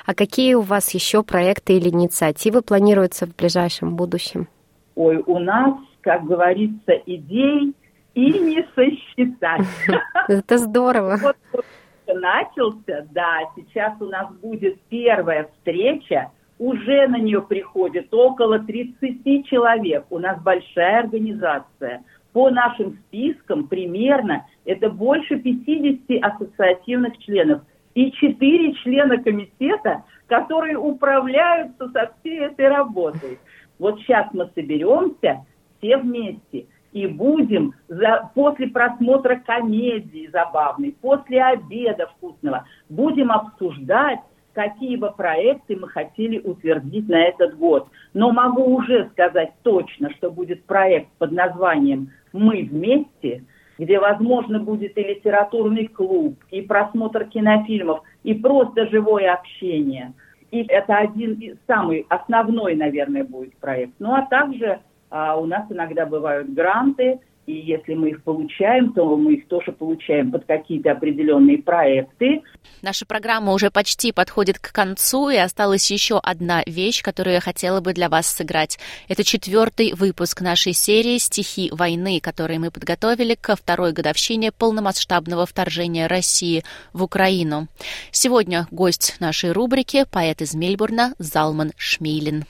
[0.05, 4.47] А какие у вас еще проекты или инициативы планируются в ближайшем будущем?
[4.95, 5.77] Ой, у нас
[6.07, 7.75] как говорится, идей
[8.13, 9.67] и не сосчитать.
[10.29, 11.17] Это здорово.
[11.21, 11.65] Вот, вот
[12.13, 20.05] начался, да, сейчас у нас будет первая встреча, уже на нее приходит около 30 человек.
[20.09, 22.03] У нас большая организация.
[22.33, 27.61] По нашим спискам примерно это больше 50 ассоциативных членов
[27.95, 33.39] и 4 члена комитета, которые управляются со всей этой работой.
[33.79, 35.45] Вот сейчас мы соберемся,
[35.77, 44.19] все вместе и будем за, после просмотра комедии забавной, после обеда вкусного, будем обсуждать,
[44.53, 47.88] какие бы проекты мы хотели утвердить на этот год.
[48.13, 53.43] Но могу уже сказать точно, что будет проект под названием «Мы вместе»,
[53.77, 60.13] где, возможно, будет и литературный клуб, и просмотр кинофильмов, и просто живое общение.
[60.49, 63.93] И это один из самый основной, наверное, будет проект.
[63.99, 64.79] Ну а также
[65.09, 69.71] а у нас иногда бывают гранты, и если мы их получаем, то мы их тоже
[69.71, 72.43] получаем под какие-то определенные проекты.
[72.81, 77.79] Наша программа уже почти подходит к концу, и осталась еще одна вещь, которую я хотела
[77.79, 78.77] бы для вас сыграть.
[79.07, 86.07] Это четвертый выпуск нашей серии «Стихи войны», который мы подготовили ко второй годовщине полномасштабного вторжения
[86.07, 87.67] России в Украину.
[88.11, 92.43] Сегодня гость нашей рубрики– поэт из Мельбурна Залман Шмейлин.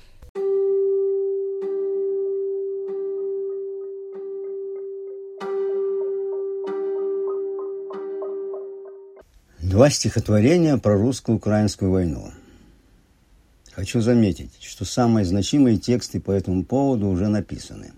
[9.67, 12.31] Два стихотворения про русско-украинскую войну.
[13.73, 17.91] Хочу заметить, что самые значимые тексты по этому поводу уже написаны.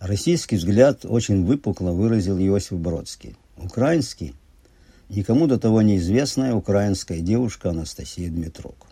[0.00, 3.36] Российский взгляд очень выпукло выразил Иосиф Бродский.
[3.56, 4.34] Украинский–
[5.08, 8.86] никому до того неизвестная украинская девушка Анастасия Дмитрук.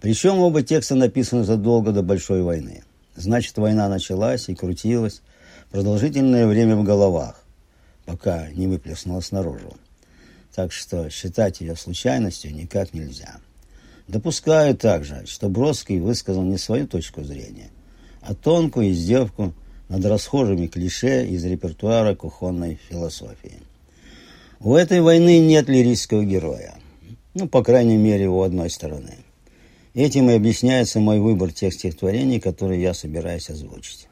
[0.00, 2.82] Причем оба текста написаны задолго до Большой войны.
[3.14, 5.22] Значит, война началась и крутилась
[5.70, 7.44] продолжительное время в головах,
[8.06, 9.76] пока не выплеснулась наружу
[10.54, 13.40] так что считать ее случайностью никак нельзя.
[14.08, 17.70] Допускаю также, что Бродский высказал не свою точку зрения,
[18.20, 19.54] а тонкую издевку
[19.88, 23.60] над расхожими клише из репертуара кухонной философии.
[24.58, 26.74] У этой войны нет лирического героя.
[27.34, 29.14] Ну, по крайней мере, у одной стороны.
[29.94, 34.08] Этим и объясняется мой выбор тех стихотворений, которые я собираюсь озвучить.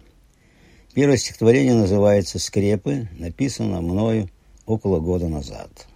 [0.95, 4.31] Первое стихотворение называется «Скрепы», написано мною
[4.65, 5.88] около года назад.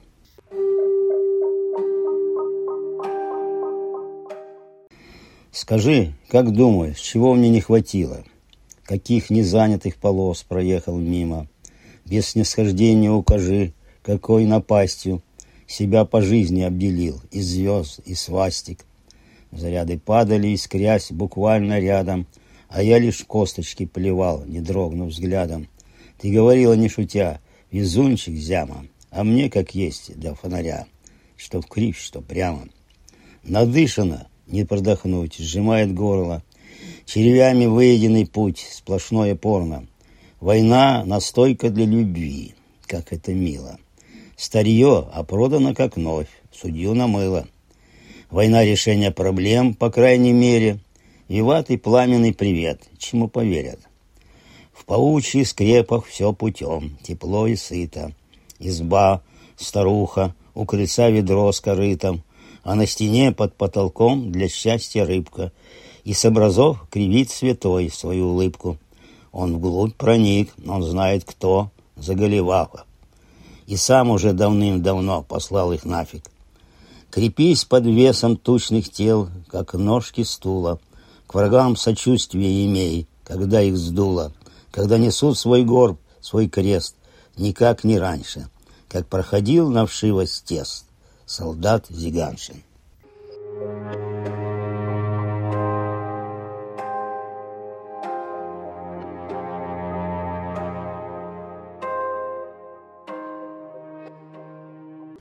[5.53, 8.25] Скажи, как думаешь, чего мне не хватило?
[8.85, 11.47] Каких незанятых полос проехал мимо?
[12.07, 15.23] Без снисхождения укажи, какой напастью
[15.67, 18.87] себя по жизни обделил из звезд и свастик.
[19.51, 22.27] Заряды падали, искрясь буквально рядом,
[22.71, 25.69] а я лишь косточки плевал, не дрогнув взглядом.
[26.19, 27.41] Ты говорила, не шутя,
[27.71, 30.87] везунчик зяма, а мне как есть до фонаря,
[31.37, 32.69] что в кривь, что прямо.
[33.43, 36.43] Надышано, не продохнуть, сжимает горло.
[37.07, 39.87] Червями выеденный путь, сплошное порно.
[40.41, 42.55] Война настойка для любви,
[42.87, 43.79] как это мило.
[44.37, 47.47] Старье, а продано как новь, судью намыло.
[48.31, 50.79] Война решения проблем, по крайней мере.
[51.29, 53.79] и пламенный привет, чему поверят.
[54.73, 58.13] В паучьих скрепах все путем, тепло и сыто.
[58.59, 59.23] Изба,
[59.57, 62.25] старуха, у крыльца ведро с корытом,
[62.63, 65.53] а на стене под потолком для счастья рыбка,
[66.05, 68.79] и с образов кривит святой свою улыбку.
[69.31, 72.85] Он вглубь проник, он знает кто, заголеваха.
[73.67, 76.25] И сам уже давным-давно послал их нафиг.
[77.11, 80.81] Крепись под весом тучных тел, как ножки стула.
[81.27, 84.33] К врагам сочувствие имей, когда их сдуло,
[84.71, 86.97] когда несут свой горб, свой крест,
[87.37, 88.49] никак не раньше,
[88.89, 90.87] как проходил на вшивость тест
[91.33, 92.63] солдат Зиганшин.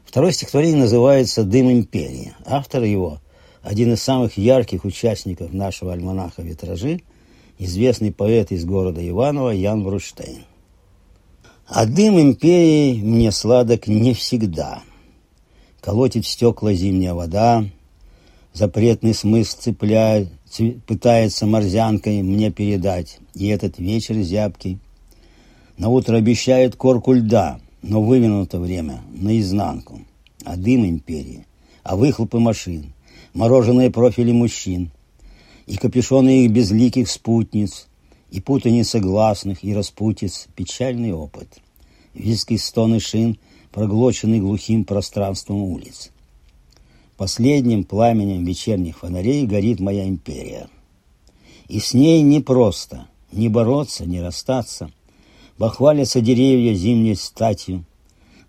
[0.05, 2.33] Второе стихотворение называется «Дым империи».
[2.45, 3.21] Автор его–
[3.61, 6.99] один из самых ярких участников нашего альманаха «Витражи»,
[7.57, 10.43] известный поэт из города Иваново Ян Бруштейн.
[11.67, 14.81] А дым империи мне сладок не всегда.
[15.81, 17.65] Колотит стекла зимняя вода,
[18.53, 20.29] запретный смысл цепляет,
[20.85, 23.19] пытается морзянкой мне передать.
[23.33, 24.79] И этот вечер зябкий.
[25.77, 30.01] На утро обещает корку льда– но вывернуто время наизнанку.
[30.43, 31.45] А дым империи,
[31.83, 32.93] а выхлопы машин,
[33.33, 34.89] мороженые профили мужчин,
[35.67, 37.87] и капюшоны их безликих спутниц,
[38.31, 41.59] и путаница гласных, и распутиц, печальный опыт.
[42.15, 43.37] Виски стоны шин,
[43.71, 46.11] проглоченный глухим пространством улиц.
[47.17, 50.69] Последним пламенем вечерних фонарей горит моя империя.
[51.67, 54.91] И с ней не просто, не бороться, не расстаться–
[55.61, 57.83] Бахвалятся деревья зимней статью,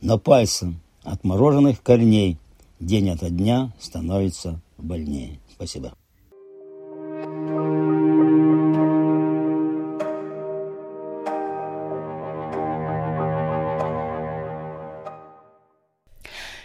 [0.00, 2.38] но пальцем отмороженных корней
[2.80, 5.38] день ото дня становится больнее.
[5.54, 5.92] Спасибо.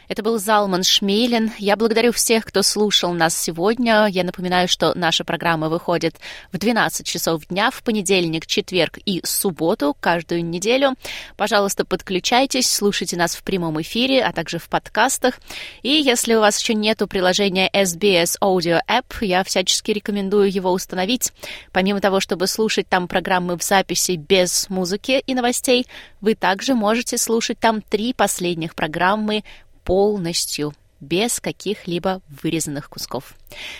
[0.08, 1.52] Это был Залман Шмейлин.
[1.58, 4.08] Я благодарю всех, кто слушал нас сегодня.
[4.08, 6.16] Я напоминаю, что наша программа выходит
[6.54, 10.96] в 12 часов дня в понедельник, четверг и субботу каждую неделю.
[11.36, 15.40] Пожалуйста, подключайтесь, слушайте нас в прямом эфире, а также в подкастах.
[15.82, 21.34] И если у вас еще нету приложения SBS Audio App, я всячески рекомендую его установить.
[21.74, 25.86] Помимо того, чтобы слушать там программы в записи без музыки и новостей,
[26.22, 29.44] вы также можете слушать там три последних программы
[29.88, 33.36] полностью, без каких-либо вырезанных кусков.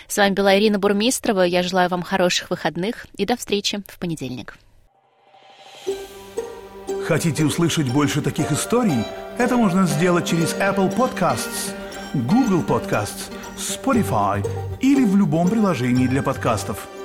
[0.06, 1.42] С вами была Ирина Бурмистрова.
[1.42, 4.56] Я желаю вам хороших выходных и до встречи в понедельник.
[7.06, 9.04] Хотите услышать больше таких историй?
[9.36, 11.74] Это можно сделать через Apple Podcasts,
[12.14, 14.42] Google Podcasts, Spotify
[14.80, 16.88] или в любом приложении для подкастов–